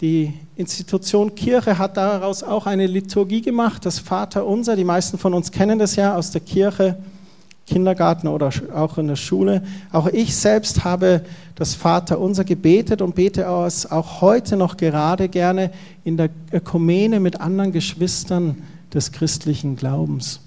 Die 0.00 0.34
Institution 0.56 1.36
Kirche 1.36 1.78
hat 1.78 1.96
daraus 1.96 2.42
auch 2.42 2.66
eine 2.66 2.88
Liturgie 2.88 3.42
gemacht, 3.42 3.86
das 3.86 4.00
Vaterunser. 4.00 4.74
Die 4.74 4.82
meisten 4.82 5.18
von 5.18 5.34
uns 5.34 5.52
kennen 5.52 5.78
das 5.78 5.94
ja 5.94 6.16
aus 6.16 6.32
der 6.32 6.40
Kirche, 6.40 6.96
Kindergarten 7.64 8.26
oder 8.26 8.50
auch 8.74 8.98
in 8.98 9.06
der 9.06 9.14
Schule. 9.14 9.62
Auch 9.92 10.08
ich 10.08 10.34
selbst 10.34 10.82
habe 10.82 11.24
das 11.54 11.76
Vaterunser 11.76 12.42
gebetet 12.42 13.00
und 13.00 13.14
bete 13.14 13.42
es 13.64 13.88
auch 13.88 14.20
heute 14.20 14.56
noch 14.56 14.76
gerade 14.76 15.28
gerne 15.28 15.70
in 16.02 16.16
der 16.16 16.30
Ökumene 16.52 17.20
mit 17.20 17.40
anderen 17.40 17.70
Geschwistern 17.70 18.64
des 18.92 19.12
christlichen 19.12 19.76
Glaubens. 19.76 20.40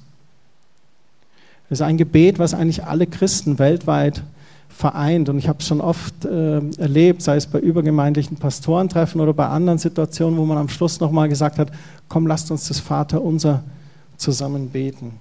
Es 1.69 1.79
ist 1.79 1.85
ein 1.85 1.97
Gebet, 1.97 2.39
was 2.39 2.53
eigentlich 2.53 2.83
alle 2.83 3.05
Christen 3.05 3.59
weltweit 3.59 4.23
vereint. 4.69 5.29
Und 5.29 5.37
ich 5.37 5.47
habe 5.47 5.59
es 5.59 5.67
schon 5.67 5.81
oft 5.81 6.25
äh, 6.25 6.61
erlebt, 6.77 7.21
sei 7.21 7.35
es 7.35 7.45
bei 7.47 7.59
übergemeindlichen 7.59 8.37
Pastorentreffen 8.37 9.21
oder 9.21 9.33
bei 9.33 9.47
anderen 9.47 9.77
Situationen, 9.77 10.39
wo 10.39 10.45
man 10.45 10.57
am 10.57 10.69
Schluss 10.69 10.99
nochmal 10.99 11.29
gesagt 11.29 11.59
hat, 11.59 11.71
komm, 12.07 12.25
lasst 12.25 12.49
uns 12.49 12.67
das 12.67 12.79
Vaterunser 12.79 13.63
zusammen 14.17 14.69
beten. 14.69 15.19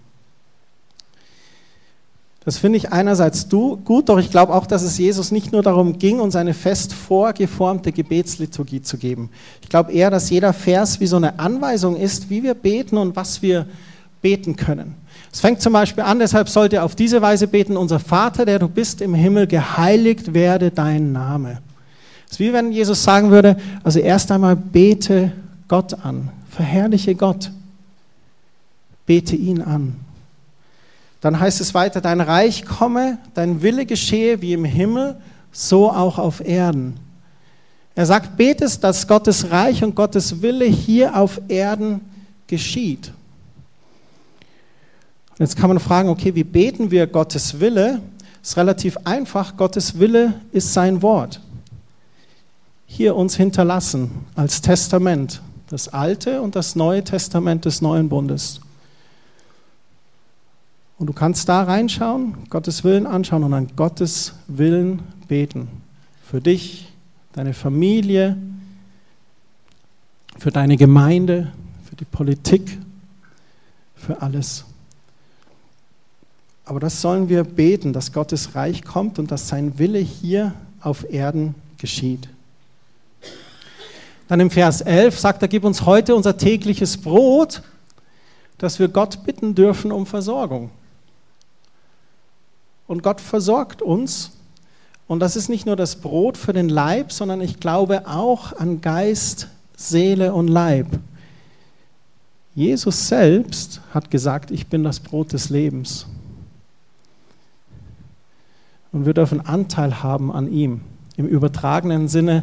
Das 2.44 2.56
finde 2.56 2.78
ich 2.78 2.92
einerseits 2.92 3.48
gut, 3.50 4.08
doch 4.08 4.18
ich 4.18 4.30
glaube 4.30 4.54
auch, 4.54 4.66
dass 4.66 4.82
es 4.82 4.96
Jesus 4.96 5.32
nicht 5.32 5.52
nur 5.52 5.62
darum 5.62 5.98
ging, 5.98 6.18
uns 6.18 6.34
eine 6.34 6.54
fest 6.54 6.94
vorgeformte 6.94 7.92
Gebetsliturgie 7.92 8.80
zu 8.80 8.96
geben. 8.96 9.28
Ich 9.60 9.68
glaube 9.68 9.92
eher, 9.92 10.10
dass 10.10 10.30
jeder 10.30 10.54
Vers 10.54 10.98
wie 10.98 11.06
so 11.06 11.16
eine 11.16 11.38
Anweisung 11.38 11.94
ist, 11.96 12.30
wie 12.30 12.42
wir 12.42 12.54
beten 12.54 12.96
und 12.96 13.16
was 13.16 13.42
wir 13.42 13.66
beten 14.22 14.56
können. 14.56 14.94
Es 15.32 15.40
fängt 15.40 15.60
zum 15.60 15.72
Beispiel 15.72 16.04
an, 16.04 16.18
deshalb 16.18 16.48
sollt 16.48 16.72
ihr 16.72 16.84
auf 16.84 16.94
diese 16.94 17.20
Weise 17.20 17.48
beten, 17.48 17.76
unser 17.76 17.98
Vater, 17.98 18.44
der 18.44 18.58
du 18.58 18.68
bist 18.68 19.00
im 19.00 19.14
Himmel, 19.14 19.46
geheiligt 19.46 20.32
werde 20.34 20.70
dein 20.70 21.12
Name. 21.12 21.58
Es 22.26 22.32
ist 22.32 22.40
wie 22.40 22.52
wenn 22.52 22.72
Jesus 22.72 23.02
sagen 23.02 23.30
würde, 23.30 23.56
also 23.82 23.98
erst 24.00 24.30
einmal 24.32 24.56
bete 24.56 25.32
Gott 25.66 25.94
an, 26.04 26.30
verherrliche 26.50 27.14
Gott, 27.14 27.50
bete 29.06 29.36
ihn 29.36 29.62
an. 29.62 29.96
Dann 31.20 31.38
heißt 31.38 31.60
es 31.60 31.74
weiter, 31.74 32.00
dein 32.00 32.20
Reich 32.20 32.64
komme, 32.64 33.18
dein 33.34 33.62
Wille 33.62 33.86
geschehe 33.86 34.40
wie 34.40 34.52
im 34.52 34.64
Himmel, 34.64 35.16
so 35.52 35.90
auch 35.90 36.18
auf 36.18 36.46
Erden. 36.46 36.94
Er 37.94 38.06
sagt, 38.06 38.36
betest, 38.36 38.84
dass 38.84 39.08
Gottes 39.08 39.50
Reich 39.50 39.82
und 39.82 39.96
Gottes 39.96 40.40
Wille 40.40 40.66
hier 40.66 41.16
auf 41.16 41.40
Erden 41.48 42.00
geschieht. 42.46 43.12
Jetzt 45.38 45.56
kann 45.56 45.68
man 45.68 45.78
fragen, 45.78 46.08
okay, 46.08 46.34
wie 46.34 46.44
beten 46.44 46.90
wir 46.90 47.06
Gottes 47.06 47.60
Wille? 47.60 48.02
Ist 48.42 48.56
relativ 48.56 48.96
einfach. 49.04 49.56
Gottes 49.56 49.98
Wille 49.98 50.40
ist 50.52 50.72
sein 50.72 51.00
Wort. 51.02 51.40
Hier 52.86 53.14
uns 53.14 53.36
hinterlassen 53.36 54.10
als 54.34 54.60
Testament. 54.60 55.40
Das 55.68 55.88
Alte 55.88 56.42
und 56.42 56.56
das 56.56 56.74
Neue 56.74 57.04
Testament 57.04 57.64
des 57.66 57.82
Neuen 57.82 58.08
Bundes. 58.08 58.60
Und 60.98 61.06
du 61.06 61.12
kannst 61.12 61.48
da 61.48 61.62
reinschauen, 61.62 62.34
Gottes 62.50 62.82
Willen 62.82 63.06
anschauen 63.06 63.44
und 63.44 63.54
an 63.54 63.68
Gottes 63.76 64.34
Willen 64.48 65.02
beten. 65.28 65.68
Für 66.24 66.40
dich, 66.40 66.92
deine 67.32 67.54
Familie, 67.54 68.36
für 70.38 70.50
deine 70.50 70.76
Gemeinde, 70.76 71.52
für 71.88 71.94
die 71.94 72.04
Politik, 72.04 72.78
für 73.94 74.20
alles. 74.22 74.64
Aber 76.68 76.80
das 76.80 77.00
sollen 77.00 77.30
wir 77.30 77.44
beten, 77.44 77.94
dass 77.94 78.12
Gottes 78.12 78.54
Reich 78.54 78.84
kommt 78.84 79.18
und 79.18 79.30
dass 79.30 79.48
sein 79.48 79.78
Wille 79.78 80.00
hier 80.00 80.52
auf 80.82 81.10
Erden 81.10 81.54
geschieht. 81.78 82.28
Dann 84.28 84.38
im 84.38 84.50
Vers 84.50 84.82
11 84.82 85.18
sagt 85.18 85.40
er, 85.40 85.48
gib 85.48 85.64
uns 85.64 85.86
heute 85.86 86.14
unser 86.14 86.36
tägliches 86.36 86.98
Brot, 86.98 87.62
dass 88.58 88.78
wir 88.78 88.88
Gott 88.88 89.24
bitten 89.24 89.54
dürfen 89.54 89.90
um 89.90 90.04
Versorgung. 90.04 90.68
Und 92.86 93.02
Gott 93.02 93.22
versorgt 93.22 93.80
uns. 93.80 94.32
Und 95.06 95.20
das 95.20 95.36
ist 95.36 95.48
nicht 95.48 95.64
nur 95.64 95.76
das 95.76 95.96
Brot 95.96 96.36
für 96.36 96.52
den 96.52 96.68
Leib, 96.68 97.12
sondern 97.12 97.40
ich 97.40 97.60
glaube 97.60 98.06
auch 98.06 98.52
an 98.52 98.82
Geist, 98.82 99.48
Seele 99.74 100.34
und 100.34 100.48
Leib. 100.48 100.98
Jesus 102.54 103.08
selbst 103.08 103.80
hat 103.94 104.10
gesagt, 104.10 104.50
ich 104.50 104.66
bin 104.66 104.84
das 104.84 105.00
Brot 105.00 105.32
des 105.32 105.48
Lebens. 105.48 106.04
Und 108.98 109.06
wir 109.06 109.14
dürfen 109.14 109.46
Anteil 109.46 110.02
haben 110.02 110.32
an 110.32 110.50
ihm. 110.50 110.80
Im 111.16 111.28
übertragenen 111.28 112.08
Sinne 112.08 112.42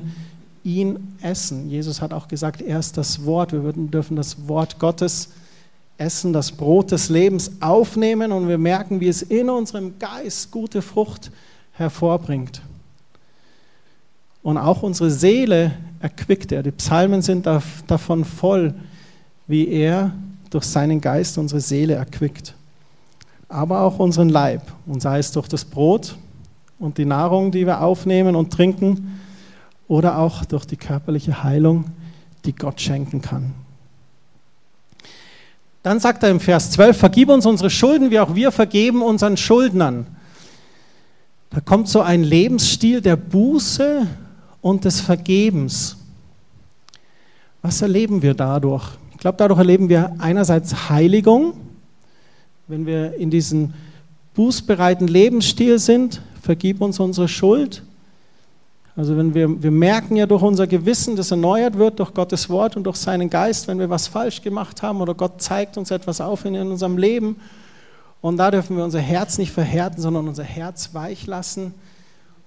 ihn 0.64 1.18
essen. 1.22 1.70
Jesus 1.70 2.02
hat 2.02 2.14
auch 2.14 2.30
gesagt, 2.30 2.62
er 2.62 2.80
ist 2.80 2.96
das 2.96 3.26
Wort. 3.26 3.52
Wir 3.52 3.74
dürfen 3.74 4.16
das 4.16 4.48
Wort 4.48 4.80
Gottes 4.80 5.32
essen, 5.98 6.32
das 6.32 6.54
Brot 6.54 6.92
des 6.92 7.10
Lebens 7.10 7.52
aufnehmen 7.60 8.32
und 8.32 8.48
wir 8.48 8.58
merken, 8.58 9.02
wie 9.02 9.10
es 9.10 9.22
in 9.22 9.50
unserem 9.50 10.00
Geist 10.00 10.50
gute 10.50 10.82
Frucht 10.82 11.30
hervorbringt. 11.74 12.62
Und 14.42 14.58
auch 14.58 14.82
unsere 14.82 15.12
Seele 15.12 15.74
erquickt 16.00 16.54
er. 16.54 16.64
Die 16.64 16.72
Psalmen 16.72 17.22
sind 17.22 17.50
davon 17.86 18.24
voll, 18.24 18.74
wie 19.46 19.68
er 19.68 20.14
durch 20.52 20.64
seinen 20.64 21.02
Geist 21.02 21.38
unsere 21.38 21.60
Seele 21.60 21.96
erquickt. 21.96 22.56
Aber 23.50 23.82
auch 23.82 24.00
unseren 24.00 24.30
Leib. 24.30 24.62
Und 24.86 25.02
sei 25.02 25.20
es 25.20 25.34
durch 25.34 25.50
das 25.50 25.66
Brot, 25.66 26.16
und 26.80 26.98
die 26.98 27.06
Nahrung, 27.06 27.52
die 27.52 27.66
wir 27.66 27.82
aufnehmen 27.82 28.36
und 28.36 28.52
trinken, 28.52 29.20
oder 29.88 30.18
auch 30.18 30.46
durch 30.46 30.66
die 30.66 30.78
körperliche 30.78 31.44
Heilung, 31.44 31.86
die 32.46 32.54
Gott 32.54 32.82
schenken 32.82 33.22
kann. 33.22 33.54
Dann 35.84 36.00
sagt 36.00 36.24
er 36.24 36.32
im 36.32 36.40
Vers 36.40 36.72
12, 36.72 36.98
vergib 36.98 37.30
uns 37.30 37.46
unsere 37.46 37.70
Schulden, 37.70 38.10
wie 38.10 38.20
auch 38.20 38.34
wir 38.34 38.52
vergeben 38.52 39.04
unseren 39.04 39.38
Schuldnern. 39.38 40.08
Da 41.52 41.62
kommt 41.62 41.88
so 41.88 42.02
ein 42.02 42.24
Lebensstil 42.24 43.02
der 43.02 43.16
Buße 43.16 44.08
und 44.62 44.84
des 44.84 45.00
Vergebens. 45.00 45.98
Was 47.62 47.82
erleben 47.84 48.22
wir 48.24 48.34
dadurch? 48.34 48.84
Ich 49.12 49.20
glaube, 49.20 49.38
dadurch 49.38 49.60
erleben 49.60 49.88
wir 49.88 50.16
einerseits 50.18 50.90
Heiligung, 50.90 51.54
wenn 52.68 52.86
wir 52.86 53.14
in 53.16 53.30
diesem 53.30 53.74
bußbereiten 54.34 55.08
Lebensstil 55.08 55.78
sind, 55.78 56.22
vergib 56.46 56.80
uns 56.80 57.00
unsere 57.00 57.28
Schuld. 57.28 57.82
Also 58.96 59.18
wenn 59.18 59.34
wir, 59.34 59.62
wir 59.62 59.72
merken 59.72 60.16
ja 60.16 60.26
durch 60.26 60.44
unser 60.44 60.68
Gewissen, 60.68 61.16
das 61.16 61.32
erneuert 61.32 61.78
wird 61.78 62.00
durch 62.00 62.14
Gottes 62.14 62.50
Wort 62.50 62.78
und 62.78 62.84
durch 62.86 62.96
seinen 62.96 63.30
Geist, 63.30 63.68
wenn 63.68 63.80
wir 63.80 63.90
was 63.90 64.08
falsch 64.08 64.42
gemacht 64.42 64.82
haben 64.82 65.02
oder 65.02 65.16
Gott 65.16 65.42
zeigt 65.42 65.78
uns 65.78 65.92
etwas 65.92 66.22
auf 66.22 66.46
in, 66.46 66.56
in 66.56 66.72
unserem 66.72 66.98
Leben. 66.98 67.38
Und 68.22 68.38
da 68.38 68.52
dürfen 68.52 68.78
wir 68.78 68.84
unser 68.84 69.02
Herz 69.02 69.38
nicht 69.38 69.52
verhärten, 69.52 70.02
sondern 70.02 70.28
unser 70.28 70.44
Herz 70.44 70.92
weich 70.94 71.28
lassen 71.28 71.74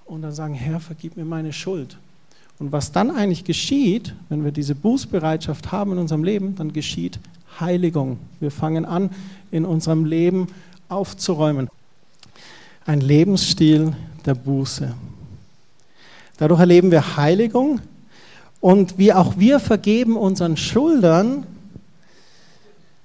und 0.07 0.23
dann 0.23 0.33
sagen, 0.33 0.55
Herr, 0.55 0.81
vergib 0.81 1.17
mir 1.17 1.25
meine 1.25 1.53
Schuld. 1.53 1.99
Und 2.59 2.73
was 2.73 2.93
dann 2.93 3.11
eigentlich 3.11 3.45
geschieht, 3.45 4.15
wenn 4.29 4.45
wir 4.45 4.53
diese 4.53 4.75
Bußbereitschaft 4.75 5.71
haben 5.71 5.93
in 5.93 5.99
unserem 5.99 6.25
Leben, 6.25 6.55
dann 6.57 6.73
geschieht 6.73 7.19
Heiligung. 7.61 8.19
Wir 8.41 8.51
fangen 8.51 8.85
an, 8.85 9.11
in 9.51 9.65
unserem 9.65 10.05
Leben 10.05 10.47
aufzuräumen. 10.89 11.69
Ein 12.89 13.03
Lebensstil 13.03 13.93
der 14.25 14.35
Buße. 14.35 14.95
Dadurch 16.39 16.61
erleben 16.61 16.91
wir 16.91 17.19
Heiligung 17.19 17.83
und 18.63 18.97
wie 18.97 19.13
auch 19.13 19.37
wir 19.37 19.61
vergeben 19.61 20.17
unseren 20.17 20.57
Schuldern, 20.57 21.45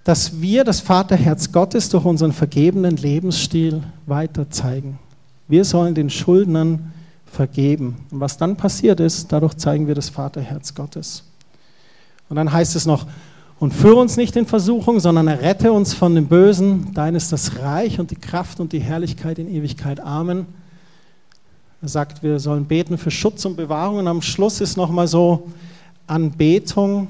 dass 0.06 0.40
wir 0.40 0.64
das 0.64 0.80
Vaterherz 0.80 1.52
Gottes 1.52 1.90
durch 1.90 2.06
unseren 2.06 2.32
vergebenen 2.32 2.96
Lebensstil 2.96 3.84
weiter 4.06 4.50
zeigen. 4.50 5.00
Wir 5.50 5.66
sollen 5.66 5.96
den 5.96 6.10
Schuldnern 6.10 6.94
vergeben. 7.26 7.98
Und 8.10 8.22
was 8.22 8.38
dann 8.38 8.56
passiert 8.56 9.02
ist, 9.02 9.34
dadurch 9.34 9.56
zeigen 9.56 9.88
wir 9.88 9.96
das 9.96 10.08
Vaterherz 10.08 10.76
Gottes. 10.76 11.26
Und 12.30 12.38
dann 12.38 12.54
heißt 12.54 12.78
es 12.78 12.86
noch, 12.86 13.06
und 13.64 13.74
führe 13.74 13.96
uns 13.96 14.18
nicht 14.18 14.36
in 14.36 14.46
Versuchung, 14.46 15.00
sondern 15.00 15.30
errette 15.30 15.72
uns 15.72 15.94
von 15.94 16.16
dem 16.16 16.28
Bösen. 16.28 16.94
Dein 16.94 17.16
ist 17.16 17.32
das 17.32 17.60
Reich 17.60 17.98
und 17.98 18.12
die 18.12 18.18
Kraft 18.18 18.60
und 18.60 18.74
die 18.74 18.82
Herrlichkeit 18.82 19.40
in 19.40 19.48
Ewigkeit. 19.48 20.02
Amen. 20.02 20.48
Er 21.82 21.88
sagt, 21.88 22.24
wir 22.24 22.42
sollen 22.42 22.66
beten 22.66 22.98
für 22.98 23.10
Schutz 23.10 23.46
und 23.46 23.56
Bewahrung. 23.56 24.00
Und 24.00 24.08
am 24.10 24.22
Schluss 24.22 24.60
ist 24.60 24.76
nochmal 24.76 25.08
so 25.08 25.50
Anbetung 26.08 27.08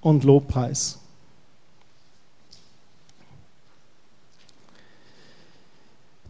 und 0.00 0.24
Lobpreis. 0.24 0.98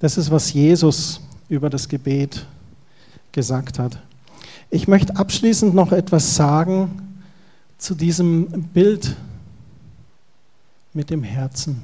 Das 0.01 0.19
ist, 0.19 0.31
was 0.31 0.53
Jesus 0.53 1.19
über 1.49 1.71
das 1.71 1.89
Gebet 1.89 2.45
gesagt 3.33 3.79
hat. 3.79 3.97
Ich 4.69 4.87
möchte 4.87 5.17
abschließend 5.17 5.75
noch 5.75 5.93
etwas 5.93 6.37
sagen 6.37 7.23
zu 7.79 7.95
diesem 7.95 8.65
Bild 8.75 9.17
mit 10.95 11.11
dem 11.11 11.23
Herzen. 11.23 11.83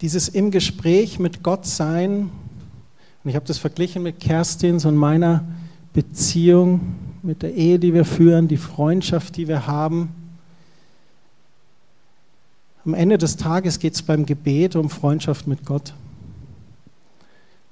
Dieses 0.00 0.28
im 0.28 0.50
Gespräch 0.50 1.18
mit 1.18 1.42
Gott 1.42 1.66
sein, 1.66 2.30
und 3.22 3.28
ich 3.28 3.36
habe 3.36 3.46
das 3.46 3.58
verglichen 3.58 4.02
mit 4.02 4.18
Kerstins 4.18 4.84
und 4.86 4.96
meiner 4.96 5.44
Beziehung, 5.92 6.94
mit 7.22 7.42
der 7.42 7.54
Ehe, 7.54 7.78
die 7.78 7.92
wir 7.92 8.06
führen, 8.06 8.48
die 8.48 8.56
Freundschaft, 8.56 9.36
die 9.36 9.46
wir 9.46 9.66
haben. 9.66 10.08
Am 12.86 12.94
Ende 12.94 13.18
des 13.18 13.36
Tages 13.36 13.78
geht 13.78 13.94
es 13.94 14.02
beim 14.02 14.24
Gebet 14.24 14.74
um 14.74 14.88
Freundschaft 14.88 15.46
mit 15.46 15.66
Gott. 15.66 15.92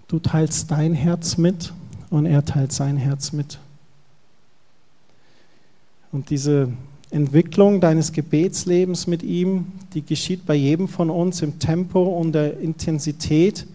Du 0.06 0.18
teilst 0.18 0.70
dein 0.70 0.92
Herz 0.92 1.38
mit 1.38 1.72
und 2.10 2.26
er 2.26 2.44
teilt 2.44 2.72
sein 2.72 2.98
Herz 2.98 3.32
mit. 3.32 3.58
Und 6.12 6.30
diese 6.30 6.68
Entwicklung 7.10 7.80
deines 7.80 8.12
Gebetslebens 8.12 9.06
mit 9.06 9.22
ihm, 9.22 9.66
die 9.94 10.02
geschieht 10.02 10.46
bei 10.46 10.54
jedem 10.54 10.88
von 10.88 11.10
uns 11.10 11.42
im 11.42 11.58
Tempo 11.58 12.02
und 12.02 12.32
der 12.32 12.58
Intensität, 12.60 13.66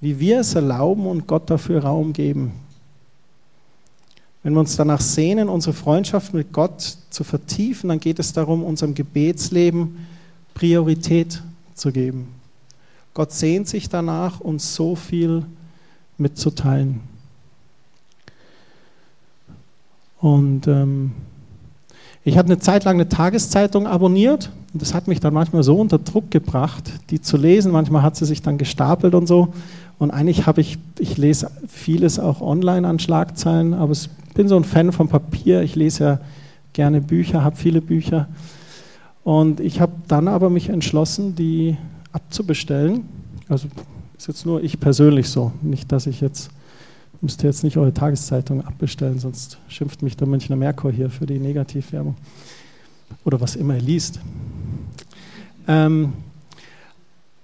wie 0.00 0.18
wir 0.18 0.40
es 0.40 0.54
erlauben 0.54 1.06
und 1.06 1.26
Gott 1.26 1.48
dafür 1.50 1.84
Raum 1.84 2.12
geben. 2.12 2.52
Wenn 4.42 4.54
wir 4.54 4.60
uns 4.60 4.74
danach 4.76 5.00
sehnen, 5.00 5.48
unsere 5.48 5.72
Freundschaft 5.72 6.34
mit 6.34 6.52
Gott 6.52 6.96
zu 7.10 7.22
vertiefen, 7.22 7.88
dann 7.88 8.00
geht 8.00 8.18
es 8.18 8.32
darum, 8.32 8.64
unserem 8.64 8.94
Gebetsleben 8.94 10.06
Priorität 10.54 11.42
zu 11.74 11.92
geben. 11.92 12.28
Gott 13.14 13.32
sehnt 13.32 13.68
sich 13.68 13.88
danach, 13.88 14.40
uns 14.40 14.74
so 14.74 14.96
viel 14.96 15.44
mitzuteilen. 16.18 17.00
Und 20.18 20.66
ähm, 20.66 21.12
ich 22.24 22.38
hatte 22.38 22.46
eine 22.46 22.58
Zeit 22.58 22.84
lang 22.84 22.94
eine 22.94 23.08
Tageszeitung 23.08 23.86
abonniert 23.86 24.50
und 24.72 24.80
das 24.80 24.94
hat 24.94 25.08
mich 25.08 25.20
dann 25.20 25.34
manchmal 25.34 25.62
so 25.62 25.76
unter 25.76 25.98
Druck 25.98 26.30
gebracht, 26.30 26.92
die 27.10 27.20
zu 27.20 27.36
lesen. 27.36 27.72
Manchmal 27.72 28.02
hat 28.02 28.16
sie 28.16 28.26
sich 28.26 28.42
dann 28.42 28.58
gestapelt 28.58 29.14
und 29.14 29.26
so. 29.26 29.52
Und 29.98 30.10
eigentlich 30.10 30.46
habe 30.46 30.60
ich, 30.60 30.78
ich 30.98 31.16
lese 31.18 31.50
vieles 31.68 32.18
auch 32.18 32.40
online 32.40 32.88
an 32.88 32.98
Schlagzeilen, 32.98 33.74
aber 33.74 33.92
ich 33.92 34.08
bin 34.34 34.48
so 34.48 34.56
ein 34.56 34.64
Fan 34.64 34.92
vom 34.92 35.08
Papier. 35.08 35.62
Ich 35.62 35.74
lese 35.74 36.04
ja 36.04 36.20
gerne 36.72 37.00
Bücher, 37.00 37.44
habe 37.44 37.56
viele 37.56 37.80
Bücher. 37.80 38.28
Und 39.24 39.60
ich 39.60 39.80
habe 39.80 39.92
dann 40.08 40.28
aber 40.28 40.48
mich 40.48 40.68
entschlossen, 40.70 41.36
die 41.36 41.76
abzubestellen. 42.12 43.04
Also 43.48 43.68
ist 44.16 44.28
jetzt 44.28 44.46
nur 44.46 44.62
ich 44.62 44.80
persönlich 44.80 45.28
so. 45.28 45.52
Nicht, 45.60 45.92
dass 45.92 46.06
ich 46.06 46.20
jetzt 46.20 46.50
müsst 47.22 47.42
ihr 47.42 47.48
jetzt 47.48 47.62
nicht 47.62 47.76
eure 47.76 47.94
Tageszeitung 47.94 48.66
abbestellen, 48.66 49.18
sonst 49.18 49.58
schimpft 49.68 50.02
mich 50.02 50.16
der 50.16 50.26
Münchner 50.26 50.56
Merkur 50.56 50.90
hier 50.90 51.08
für 51.08 51.24
die 51.24 51.38
Negativwerbung. 51.38 52.16
Oder 53.24 53.40
was 53.40 53.56
immer 53.56 53.76
ihr 53.76 53.82
liest. 53.82 54.20
Ähm, 55.68 56.12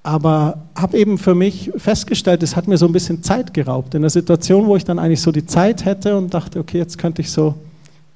aber 0.02 0.62
habe 0.74 0.98
eben 0.98 1.16
für 1.18 1.34
mich 1.34 1.70
festgestellt, 1.76 2.42
es 2.42 2.56
hat 2.56 2.66
mir 2.66 2.76
so 2.76 2.86
ein 2.86 2.92
bisschen 2.92 3.22
Zeit 3.22 3.54
geraubt. 3.54 3.94
In 3.94 4.02
der 4.02 4.10
Situation, 4.10 4.66
wo 4.66 4.74
ich 4.74 4.84
dann 4.84 4.98
eigentlich 4.98 5.20
so 5.20 5.30
die 5.30 5.46
Zeit 5.46 5.84
hätte 5.84 6.16
und 6.16 6.34
dachte, 6.34 6.58
okay, 6.58 6.78
jetzt 6.78 6.98
könnte 6.98 7.22
ich 7.22 7.30
so, 7.30 7.54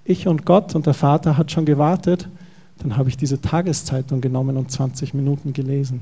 ich 0.04 0.26
und 0.26 0.44
Gott 0.44 0.74
und 0.74 0.86
der 0.86 0.94
Vater 0.94 1.36
hat 1.38 1.52
schon 1.52 1.64
gewartet, 1.64 2.28
dann 2.78 2.96
habe 2.96 3.08
ich 3.08 3.16
diese 3.16 3.40
Tageszeitung 3.40 4.20
genommen 4.20 4.56
und 4.56 4.70
20 4.70 5.14
Minuten 5.14 5.52
gelesen. 5.52 6.00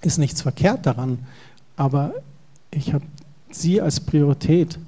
Ist 0.00 0.18
nichts 0.18 0.40
verkehrt 0.40 0.86
daran, 0.86 1.18
aber 1.76 2.14
ich 2.70 2.94
habe 2.94 3.04
sie 3.54 3.80
als 3.80 4.00
Priorität 4.00 4.78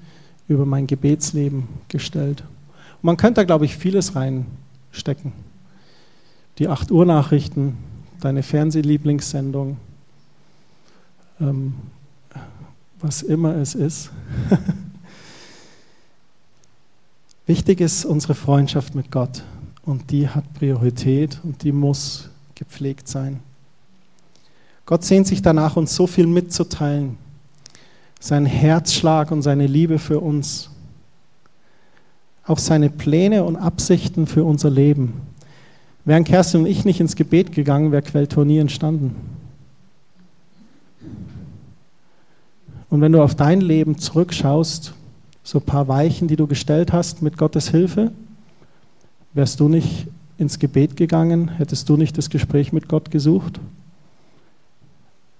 über 0.48 0.66
mein 0.66 0.86
Gebetsleben 0.86 1.68
gestellt. 1.88 2.42
Und 2.96 3.04
man 3.04 3.16
könnte 3.16 3.40
da, 3.40 3.44
glaube 3.44 3.64
ich, 3.64 3.76
vieles 3.76 4.14
reinstecken. 4.14 5.32
Die 6.58 6.68
8 6.68 6.90
Uhr 6.90 7.04
Nachrichten, 7.04 7.76
deine 8.20 8.42
Fernsehlieblingssendung, 8.42 9.76
ähm, 11.40 11.74
was 13.00 13.22
immer 13.22 13.54
es 13.56 13.74
ist. 13.74 14.10
Wichtig 17.46 17.80
ist 17.80 18.04
unsere 18.04 18.34
Freundschaft 18.34 18.94
mit 18.94 19.10
Gott 19.10 19.44
und 19.84 20.10
die 20.10 20.28
hat 20.28 20.52
Priorität 20.54 21.38
und 21.44 21.62
die 21.62 21.72
muss 21.72 22.30
gepflegt 22.54 23.06
sein. 23.06 23.40
Gott 24.86 25.04
sehnt 25.04 25.26
sich 25.26 25.42
danach, 25.42 25.76
uns 25.76 25.94
so 25.94 26.06
viel 26.06 26.26
mitzuteilen 26.26 27.18
sein 28.26 28.44
Herzschlag 28.44 29.30
und 29.30 29.42
seine 29.42 29.66
Liebe 29.66 29.98
für 29.98 30.18
uns, 30.18 30.70
auch 32.44 32.58
seine 32.58 32.90
Pläne 32.90 33.44
und 33.44 33.56
Absichten 33.56 34.26
für 34.26 34.44
unser 34.44 34.68
Leben. 34.68 35.20
Wären 36.04 36.24
Kerstin 36.24 36.60
und 36.60 36.66
ich 36.66 36.84
nicht 36.84 37.00
ins 37.00 37.16
Gebet 37.16 37.52
gegangen, 37.52 37.92
wäre 37.92 38.02
Quelltor 38.02 38.44
nie 38.44 38.58
entstanden. 38.58 39.14
Und 42.90 43.00
wenn 43.00 43.12
du 43.12 43.22
auf 43.22 43.34
dein 43.34 43.60
Leben 43.60 43.98
zurückschaust, 43.98 44.92
so 45.42 45.58
ein 45.58 45.64
paar 45.64 45.86
Weichen, 45.86 46.28
die 46.28 46.36
du 46.36 46.46
gestellt 46.46 46.92
hast 46.92 47.22
mit 47.22 47.36
Gottes 47.36 47.70
Hilfe, 47.70 48.10
wärst 49.34 49.60
du 49.60 49.68
nicht 49.68 50.08
ins 50.38 50.58
Gebet 50.58 50.96
gegangen, 50.96 51.48
hättest 51.48 51.88
du 51.88 51.96
nicht 51.96 52.18
das 52.18 52.30
Gespräch 52.30 52.72
mit 52.72 52.88
Gott 52.88 53.10
gesucht, 53.10 53.60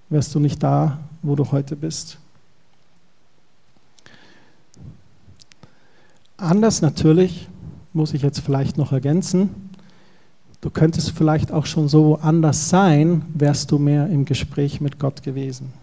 wärst 0.09 0.33
du 0.35 0.39
nicht 0.39 0.63
da, 0.63 0.99
wo 1.21 1.35
du 1.35 1.51
heute 1.51 1.75
bist. 1.75 2.17
Anders 6.37 6.83
natürlich, 6.83 7.47
muss 7.93 8.13
ich 8.13 8.21
jetzt 8.21 8.39
vielleicht 8.41 8.77
noch 8.77 8.91
ergänzen, 8.91 9.49
du 10.61 10.69
könntest 10.69 11.11
vielleicht 11.11 11.51
auch 11.51 11.65
schon 11.65 11.87
so 11.89 12.17
anders 12.17 12.69
sein, 12.69 13.23
wärst 13.33 13.71
du 13.71 13.79
mehr 13.79 14.07
im 14.07 14.25
Gespräch 14.25 14.79
mit 14.79 14.99
Gott 14.99 15.23
gewesen. 15.23 15.73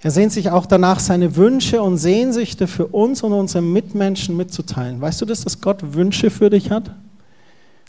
Er 0.00 0.10
sehnt 0.10 0.32
sich 0.32 0.50
auch 0.50 0.64
danach, 0.64 1.00
seine 1.00 1.36
Wünsche 1.36 1.82
und 1.82 1.98
Sehnsüchte 1.98 2.66
für 2.66 2.86
uns 2.86 3.22
und 3.22 3.32
unsere 3.32 3.62
Mitmenschen 3.62 4.36
mitzuteilen. 4.36 5.00
Weißt 5.00 5.20
du 5.20 5.26
das, 5.26 5.42
dass 5.42 5.60
Gott 5.60 5.94
Wünsche 5.94 6.30
für 6.30 6.48
dich 6.48 6.70
hat? 6.70 6.92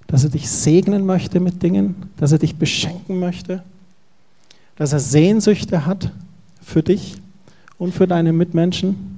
Dass 0.07 0.23
er 0.23 0.29
dich 0.29 0.49
segnen 0.49 1.05
möchte 1.05 1.39
mit 1.39 1.61
Dingen, 1.63 2.09
dass 2.17 2.31
er 2.31 2.39
dich 2.39 2.55
beschenken 2.55 3.19
möchte, 3.19 3.63
dass 4.77 4.93
er 4.93 4.99
Sehnsüchte 4.99 5.85
hat 5.85 6.11
für 6.61 6.81
dich 6.81 7.15
und 7.77 7.93
für 7.93 8.07
deine 8.07 8.33
Mitmenschen? 8.33 9.16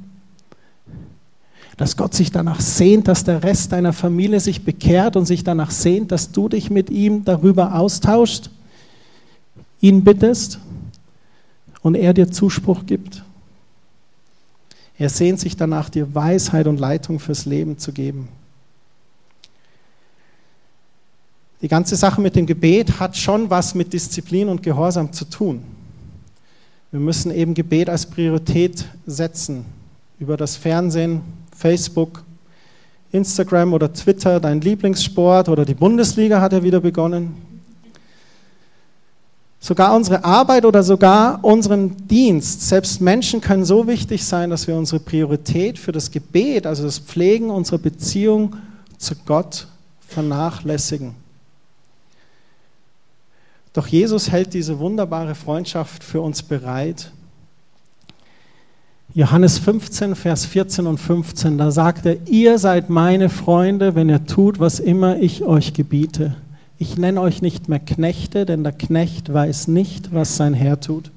Dass 1.79 1.95
Gott 1.95 2.13
sich 2.13 2.29
danach 2.29 2.59
sehnt, 2.59 3.07
dass 3.07 3.23
der 3.23 3.41
Rest 3.41 3.71
deiner 3.71 3.93
Familie 3.93 4.41
sich 4.41 4.65
bekehrt 4.65 5.15
und 5.15 5.25
sich 5.25 5.45
danach 5.45 5.71
sehnt, 5.71 6.11
dass 6.11 6.33
du 6.33 6.49
dich 6.49 6.69
mit 6.69 6.89
ihm 6.89 7.23
darüber 7.23 7.73
austauschst, 7.75 8.49
ihn 9.79 10.03
bittest 10.03 10.59
und 11.81 11.95
er 11.95 12.13
dir 12.13 12.29
Zuspruch 12.29 12.85
gibt. 12.85 13.23
Er 14.97 15.07
sehnt 15.07 15.39
sich 15.39 15.55
danach, 15.55 15.89
dir 15.89 16.13
Weisheit 16.13 16.67
und 16.67 16.81
Leitung 16.81 17.17
fürs 17.17 17.45
Leben 17.45 17.77
zu 17.77 17.93
geben. 17.93 18.27
Die 21.61 21.69
ganze 21.69 21.95
Sache 21.95 22.19
mit 22.19 22.35
dem 22.35 22.45
Gebet 22.45 22.99
hat 22.99 23.15
schon 23.15 23.49
was 23.49 23.73
mit 23.73 23.93
Disziplin 23.93 24.49
und 24.49 24.63
Gehorsam 24.63 25.13
zu 25.13 25.23
tun. 25.23 25.63
Wir 26.91 26.99
müssen 26.99 27.31
eben 27.31 27.53
Gebet 27.53 27.89
als 27.89 28.05
Priorität 28.05 28.83
setzen. 29.05 29.63
Über 30.19 30.35
das 30.35 30.57
Fernsehen, 30.57 31.21
Facebook, 31.59 32.23
Instagram 33.11 33.73
oder 33.73 33.91
Twitter 33.91 34.39
dein 34.39 34.61
Lieblingssport 34.61 35.49
oder 35.49 35.65
die 35.65 35.73
Bundesliga 35.73 36.39
hat 36.39 36.53
ja 36.53 36.63
wieder 36.63 36.79
begonnen. 36.79 37.35
Sogar 39.59 39.93
unsere 39.93 40.23
Arbeit 40.23 40.63
oder 40.63 40.83
sogar 40.83 41.43
unseren 41.43 42.07
Dienst, 42.07 42.69
selbst 42.69 43.01
Menschen 43.01 43.41
können 43.41 43.65
so 43.65 43.87
wichtig 43.87 44.23
sein, 44.23 44.49
dass 44.49 44.67
wir 44.67 44.75
unsere 44.77 45.01
Priorität 45.01 45.77
für 45.77 45.91
das 45.91 46.11
Gebet, 46.11 46.65
also 46.65 46.83
das 46.83 46.97
Pflegen 46.97 47.49
unserer 47.49 47.79
Beziehung 47.79 48.55
zu 48.97 49.15
Gott 49.25 49.67
vernachlässigen. 50.07 51.13
Doch 53.73 53.87
Jesus 53.87 54.31
hält 54.31 54.53
diese 54.53 54.79
wunderbare 54.79 55.35
Freundschaft 55.35 56.05
für 56.05 56.21
uns 56.21 56.41
bereit. 56.41 57.11
Johannes 59.13 59.57
15, 59.57 60.15
Vers 60.15 60.45
14 60.45 60.85
und 60.85 60.99
15, 60.99 61.57
da 61.57 61.71
sagt 61.71 62.05
er, 62.05 62.27
ihr 62.27 62.59
seid 62.59 62.89
meine 62.89 63.29
Freunde, 63.29 63.95
wenn 63.95 64.07
ihr 64.07 64.25
tut, 64.25 64.59
was 64.59 64.79
immer 64.79 65.17
ich 65.17 65.43
euch 65.43 65.73
gebiete. 65.73 66.35
Ich 66.77 66.97
nenne 66.97 67.19
euch 67.19 67.41
nicht 67.41 67.67
mehr 67.69 67.79
Knechte, 67.79 68.45
denn 68.45 68.63
der 68.63 68.71
Knecht 68.71 69.33
weiß 69.33 69.67
nicht, 69.67 70.13
was 70.13 70.37
sein 70.37 70.53
Herr 70.53 70.79
tut. 70.79 71.11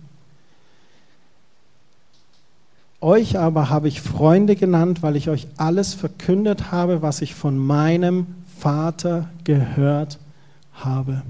Euch 3.02 3.38
aber 3.38 3.68
habe 3.68 3.88
ich 3.88 4.00
Freunde 4.00 4.57
genannt, 4.57 5.02
weil 5.02 5.16
ich 5.16 5.28
euch 5.28 5.46
alles 5.57 5.92
verkündet 5.92 6.72
habe, 6.72 7.02
was 7.02 7.20
ich 7.20 7.35
von 7.35 7.59
meinem 7.59 8.26
Vater 8.59 9.28
gehört 9.44 10.18
habe. 10.72 11.22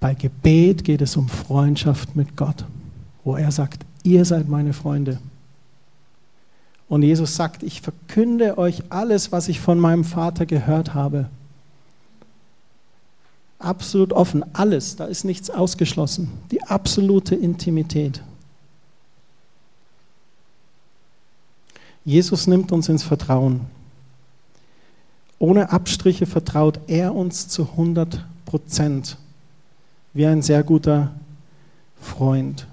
Bei 0.00 0.14
Gebet 0.14 0.82
geht 0.82 1.02
es 1.02 1.16
um 1.16 1.28
Freundschaft 1.28 2.16
mit 2.16 2.36
Gott, 2.36 2.64
wo 3.24 3.36
er 3.36 3.52
sagt, 3.52 3.84
ihr 4.02 4.24
seid 4.24 4.48
meine 4.48 4.72
Freunde. 4.72 5.18
Und 6.88 7.02
Jesus 7.02 7.36
sagt, 7.36 7.62
ich 7.62 7.80
verkünde 7.80 8.58
euch 8.58 8.82
alles, 8.90 9.32
was 9.32 9.48
ich 9.48 9.60
von 9.60 9.78
meinem 9.78 10.04
Vater 10.04 10.44
gehört 10.44 10.92
habe. 10.94 11.30
Absolut 13.58 14.12
offen, 14.12 14.44
alles, 14.52 14.96
da 14.96 15.04
ist 15.04 15.24
nichts 15.24 15.48
ausgeschlossen. 15.48 16.30
Die 16.50 16.62
absolute 16.64 17.34
Intimität. 17.34 18.20
Jesus 22.04 22.46
nimmt 22.46 22.72
uns 22.72 22.88
ins 22.88 23.04
Vertrauen. 23.04 23.60
Ohne 25.38 25.70
Abstriche 25.70 26.26
vertraut 26.26 26.80
er 26.88 27.14
uns 27.14 27.48
zu 27.48 27.62
100 27.70 28.24
Prozent, 28.44 29.16
wie 30.12 30.26
ein 30.26 30.42
sehr 30.42 30.62
guter 30.62 31.12
Freund. 32.00 32.66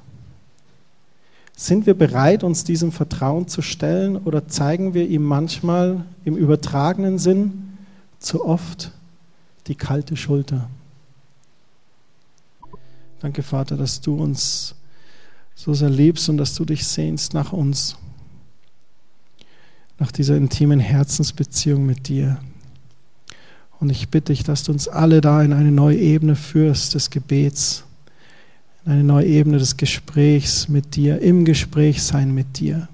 Sind 1.59 1.85
wir 1.85 1.93
bereit, 1.93 2.45
uns 2.45 2.63
diesem 2.63 2.93
Vertrauen 2.93 3.49
zu 3.49 3.61
stellen 3.61 4.15
oder 4.15 4.47
zeigen 4.47 4.93
wir 4.93 5.05
ihm 5.05 5.23
manchmal 5.23 6.05
im 6.23 6.37
übertragenen 6.37 7.19
Sinn 7.19 7.75
zu 8.17 8.45
oft 8.45 8.93
die 9.67 9.75
kalte 9.75 10.15
Schulter? 10.15 10.69
Danke, 13.19 13.43
Vater, 13.43 13.75
dass 13.75 13.99
du 13.99 14.15
uns 14.15 14.73
so 15.53 15.73
sehr 15.73 15.89
liebst 15.89 16.29
und 16.29 16.37
dass 16.37 16.55
du 16.55 16.63
dich 16.63 16.87
sehnst 16.87 17.33
nach 17.33 17.51
uns, 17.51 17.97
nach 19.97 20.13
dieser 20.13 20.37
intimen 20.37 20.79
Herzensbeziehung 20.79 21.85
mit 21.85 22.07
dir. 22.07 22.39
Und 23.81 23.89
ich 23.89 24.07
bitte 24.07 24.31
dich, 24.31 24.43
dass 24.43 24.63
du 24.63 24.71
uns 24.71 24.87
alle 24.87 25.19
da 25.19 25.43
in 25.43 25.51
eine 25.51 25.73
neue 25.73 25.97
Ebene 25.97 26.37
führst 26.37 26.95
des 26.95 27.09
Gebets 27.09 27.83
eine 28.89 29.03
neue 29.03 29.27
Ebene 29.27 29.59
des 29.59 29.77
Gesprächs 29.77 30.67
mit 30.67 30.95
dir, 30.95 31.21
im 31.21 31.45
Gespräch 31.45 32.01
sein 32.01 32.33
mit 32.33 32.59
dir. 32.59 32.89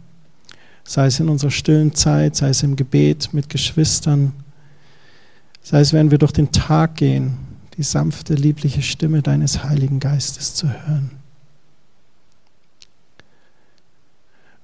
Sei 0.84 1.05
es 1.05 1.21
in 1.21 1.29
unserer 1.29 1.51
stillen 1.51 1.95
Zeit, 1.95 2.36
sei 2.36 2.49
es 2.49 2.63
im 2.63 2.75
Gebet 2.75 3.34
mit 3.34 3.49
Geschwistern, 3.49 4.34
sei 5.62 5.79
es, 5.79 5.93
wenn 5.93 6.12
wir 6.12 6.17
durch 6.17 6.34
den 6.34 6.51
Tag 6.51 6.95
gehen, 6.95 7.38
die 7.77 7.84
sanfte, 7.84 8.34
liebliche 8.34 8.81
Stimme 8.81 9.21
deines 9.21 9.63
Heiligen 9.63 10.01
Geistes 10.01 10.53
zu 10.53 10.67
hören. 10.67 11.12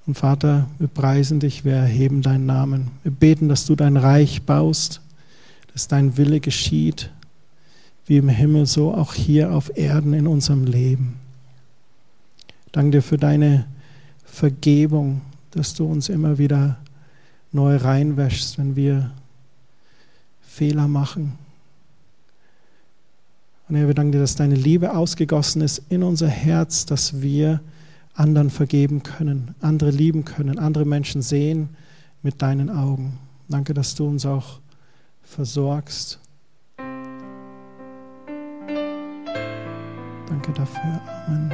Und 0.06 0.18
Vater, 0.18 0.68
wir 0.78 0.88
preisen 0.88 1.40
dich, 1.40 1.64
wir 1.64 1.74
erheben 1.74 2.20
deinen 2.20 2.44
Namen. 2.44 2.90
Wir 3.04 3.12
beten, 3.12 3.48
dass 3.48 3.64
du 3.64 3.74
dein 3.74 3.96
Reich 3.96 4.42
baust, 4.42 5.00
dass 5.72 5.88
dein 5.88 6.16
Wille 6.18 6.40
geschieht, 6.40 7.10
wie 8.04 8.18
im 8.18 8.28
Himmel, 8.28 8.66
so 8.66 8.92
auch 8.92 9.14
hier 9.14 9.52
auf 9.52 9.76
Erden 9.78 10.12
in 10.12 10.26
unserem 10.26 10.64
Leben. 10.64 11.21
Danke 12.72 12.98
dir 12.98 13.02
für 13.02 13.18
deine 13.18 13.66
Vergebung, 14.24 15.20
dass 15.50 15.74
du 15.74 15.84
uns 15.84 16.08
immer 16.08 16.38
wieder 16.38 16.78
neu 17.52 17.76
reinwäschst, 17.76 18.58
wenn 18.58 18.76
wir 18.76 19.12
Fehler 20.40 20.88
machen. 20.88 21.38
Und 23.68 23.76
Herr, 23.76 23.86
wir 23.86 23.94
danken 23.94 24.12
dir, 24.12 24.20
dass 24.20 24.36
deine 24.36 24.54
Liebe 24.54 24.94
ausgegossen 24.94 25.62
ist 25.62 25.82
in 25.90 26.02
unser 26.02 26.28
Herz, 26.28 26.86
dass 26.86 27.20
wir 27.20 27.60
anderen 28.14 28.50
vergeben 28.50 29.02
können, 29.02 29.54
andere 29.60 29.90
lieben 29.90 30.24
können, 30.24 30.58
andere 30.58 30.84
Menschen 30.84 31.22
sehen 31.22 31.70
mit 32.22 32.42
deinen 32.42 32.70
Augen. 32.70 33.18
Danke, 33.48 33.74
dass 33.74 33.94
du 33.94 34.06
uns 34.06 34.26
auch 34.26 34.60
versorgst. 35.22 36.18
Danke 40.26 40.52
dafür. 40.54 41.00
Amen. 41.26 41.51